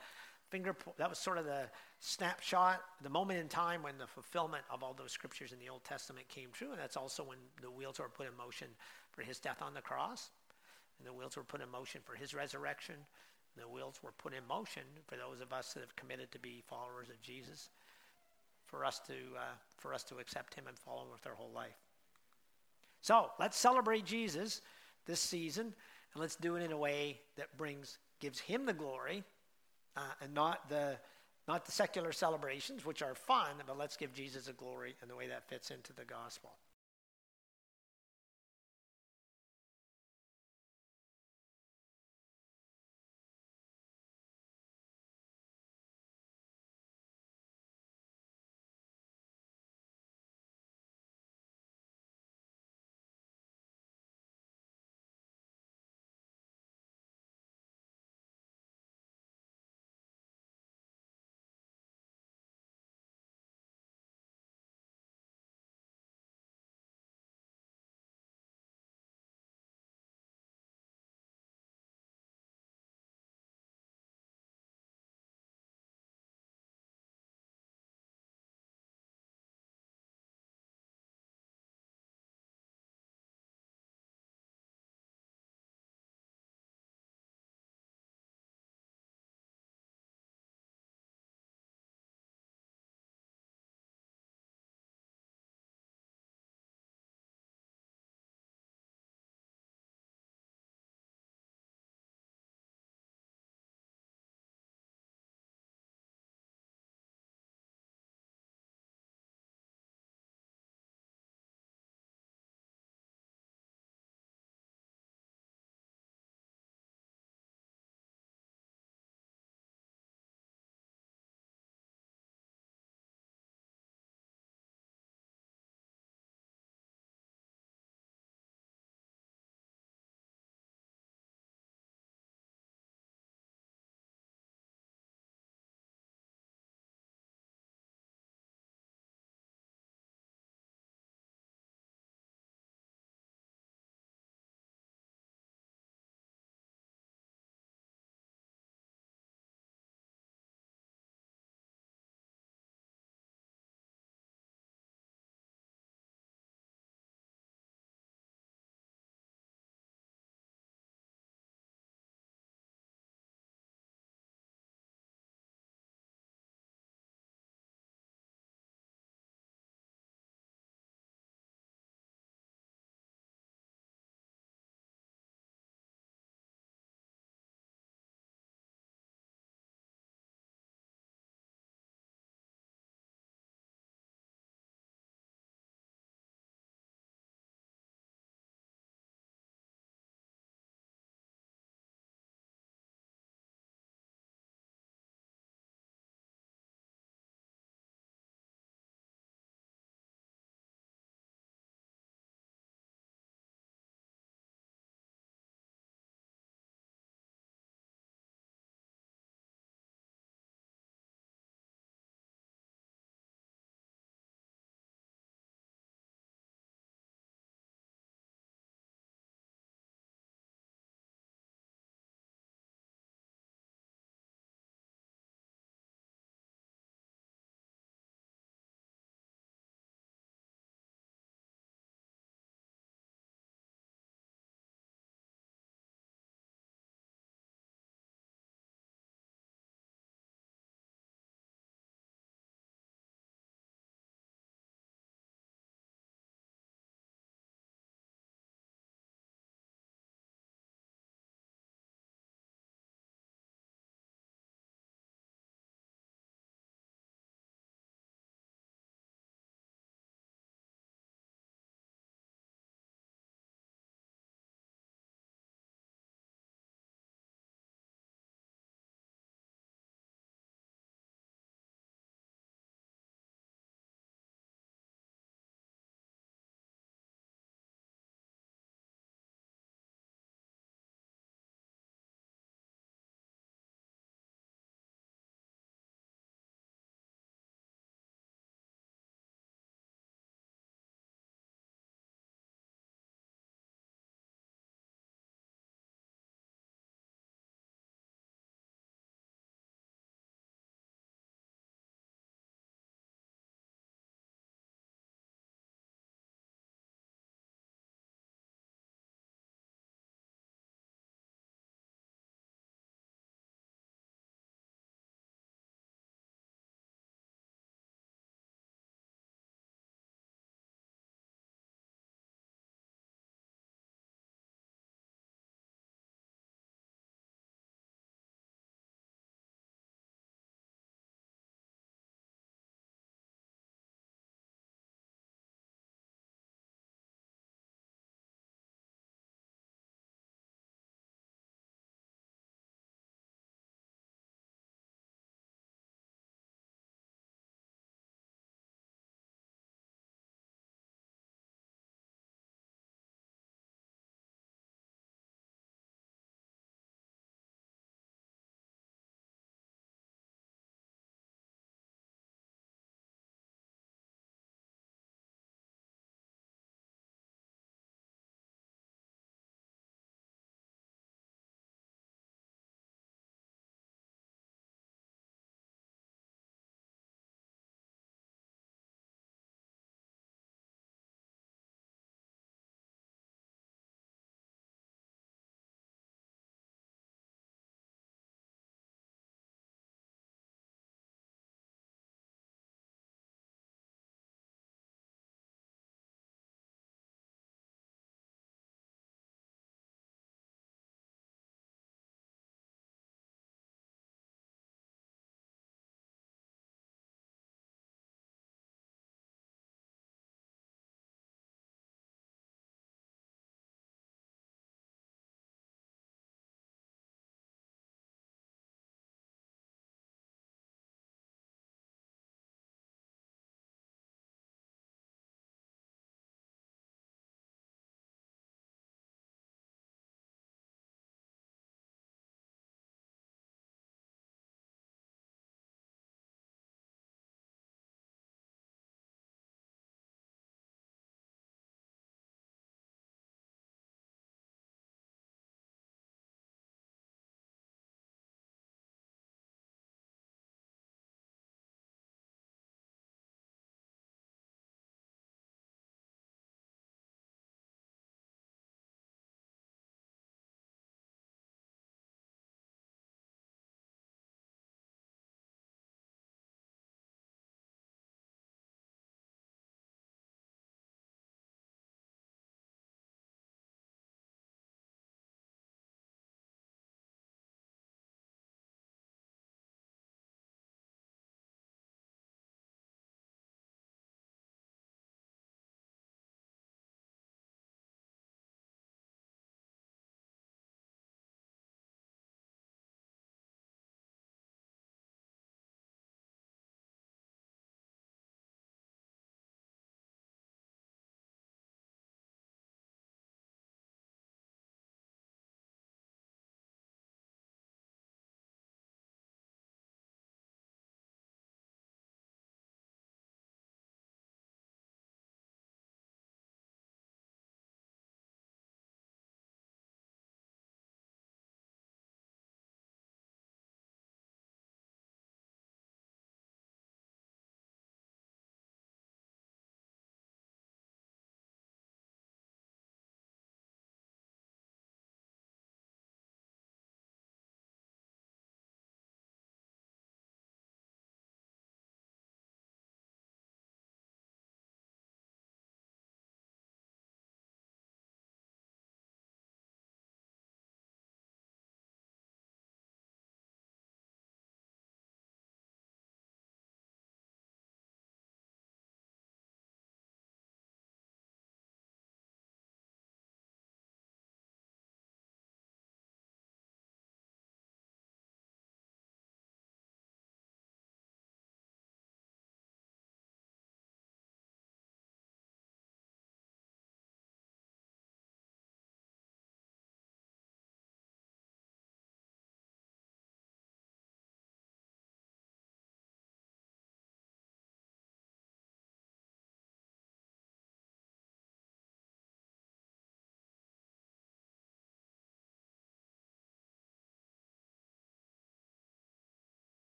finger, 0.49 0.75
that 0.97 1.09
was 1.09 1.17
sort 1.17 1.37
of 1.37 1.45
the 1.45 1.69
snapshot, 1.99 2.81
the 3.01 3.09
moment 3.09 3.39
in 3.39 3.47
time 3.47 3.83
when 3.83 3.97
the 3.97 4.07
fulfillment 4.07 4.63
of 4.69 4.83
all 4.83 4.93
those 4.93 5.11
scriptures 5.11 5.51
in 5.51 5.59
the 5.59 5.69
Old 5.69 5.83
Testament 5.83 6.27
came 6.29 6.49
true. 6.51 6.71
And 6.71 6.79
that's 6.79 6.97
also 6.97 7.23
when 7.23 7.37
the 7.61 7.71
wheels 7.71 7.99
were 7.99 8.09
put 8.09 8.27
in 8.27 8.37
motion 8.37 8.67
for 9.11 9.21
his 9.21 9.39
death 9.39 9.61
on 9.61 9.73
the 9.73 9.81
cross. 9.81 10.29
And 10.99 11.07
the 11.07 11.13
wheels 11.13 11.37
were 11.37 11.43
put 11.43 11.61
in 11.61 11.69
motion 11.69 12.01
for 12.03 12.15
his 12.15 12.33
resurrection 12.33 12.95
the 13.57 13.67
wheels 13.67 13.99
were 14.03 14.11
put 14.11 14.33
in 14.33 14.45
motion 14.47 14.83
for 15.07 15.15
those 15.15 15.41
of 15.41 15.51
us 15.51 15.73
that 15.73 15.81
have 15.81 15.95
committed 15.95 16.31
to 16.31 16.39
be 16.39 16.63
followers 16.67 17.09
of 17.09 17.21
Jesus, 17.21 17.69
for 18.65 18.85
us 18.85 18.99
to, 19.07 19.13
uh, 19.13 19.55
for 19.77 19.93
us 19.93 20.03
to 20.03 20.17
accept 20.19 20.53
him 20.53 20.65
and 20.67 20.77
follow 20.77 21.03
him 21.03 21.11
with 21.11 21.25
our 21.25 21.33
whole 21.33 21.51
life. 21.53 21.77
So 23.01 23.31
let's 23.39 23.57
celebrate 23.57 24.05
Jesus 24.05 24.61
this 25.05 25.19
season, 25.19 25.73
and 26.13 26.21
let's 26.21 26.35
do 26.35 26.55
it 26.55 26.63
in 26.63 26.71
a 26.71 26.77
way 26.77 27.19
that 27.37 27.55
brings, 27.57 27.97
gives 28.19 28.39
him 28.39 28.65
the 28.65 28.73
glory, 28.73 29.23
uh, 29.97 30.01
and 30.21 30.33
not 30.33 30.69
the, 30.69 30.97
not 31.47 31.65
the 31.65 31.71
secular 31.71 32.11
celebrations, 32.11 32.85
which 32.85 33.01
are 33.01 33.15
fun, 33.15 33.51
but 33.65 33.77
let's 33.77 33.97
give 33.97 34.13
Jesus 34.13 34.45
the 34.45 34.53
glory 34.53 34.95
and 35.01 35.09
the 35.09 35.15
way 35.15 35.27
that 35.27 35.47
fits 35.49 35.71
into 35.71 35.91
the 35.93 36.05
gospel. 36.05 36.51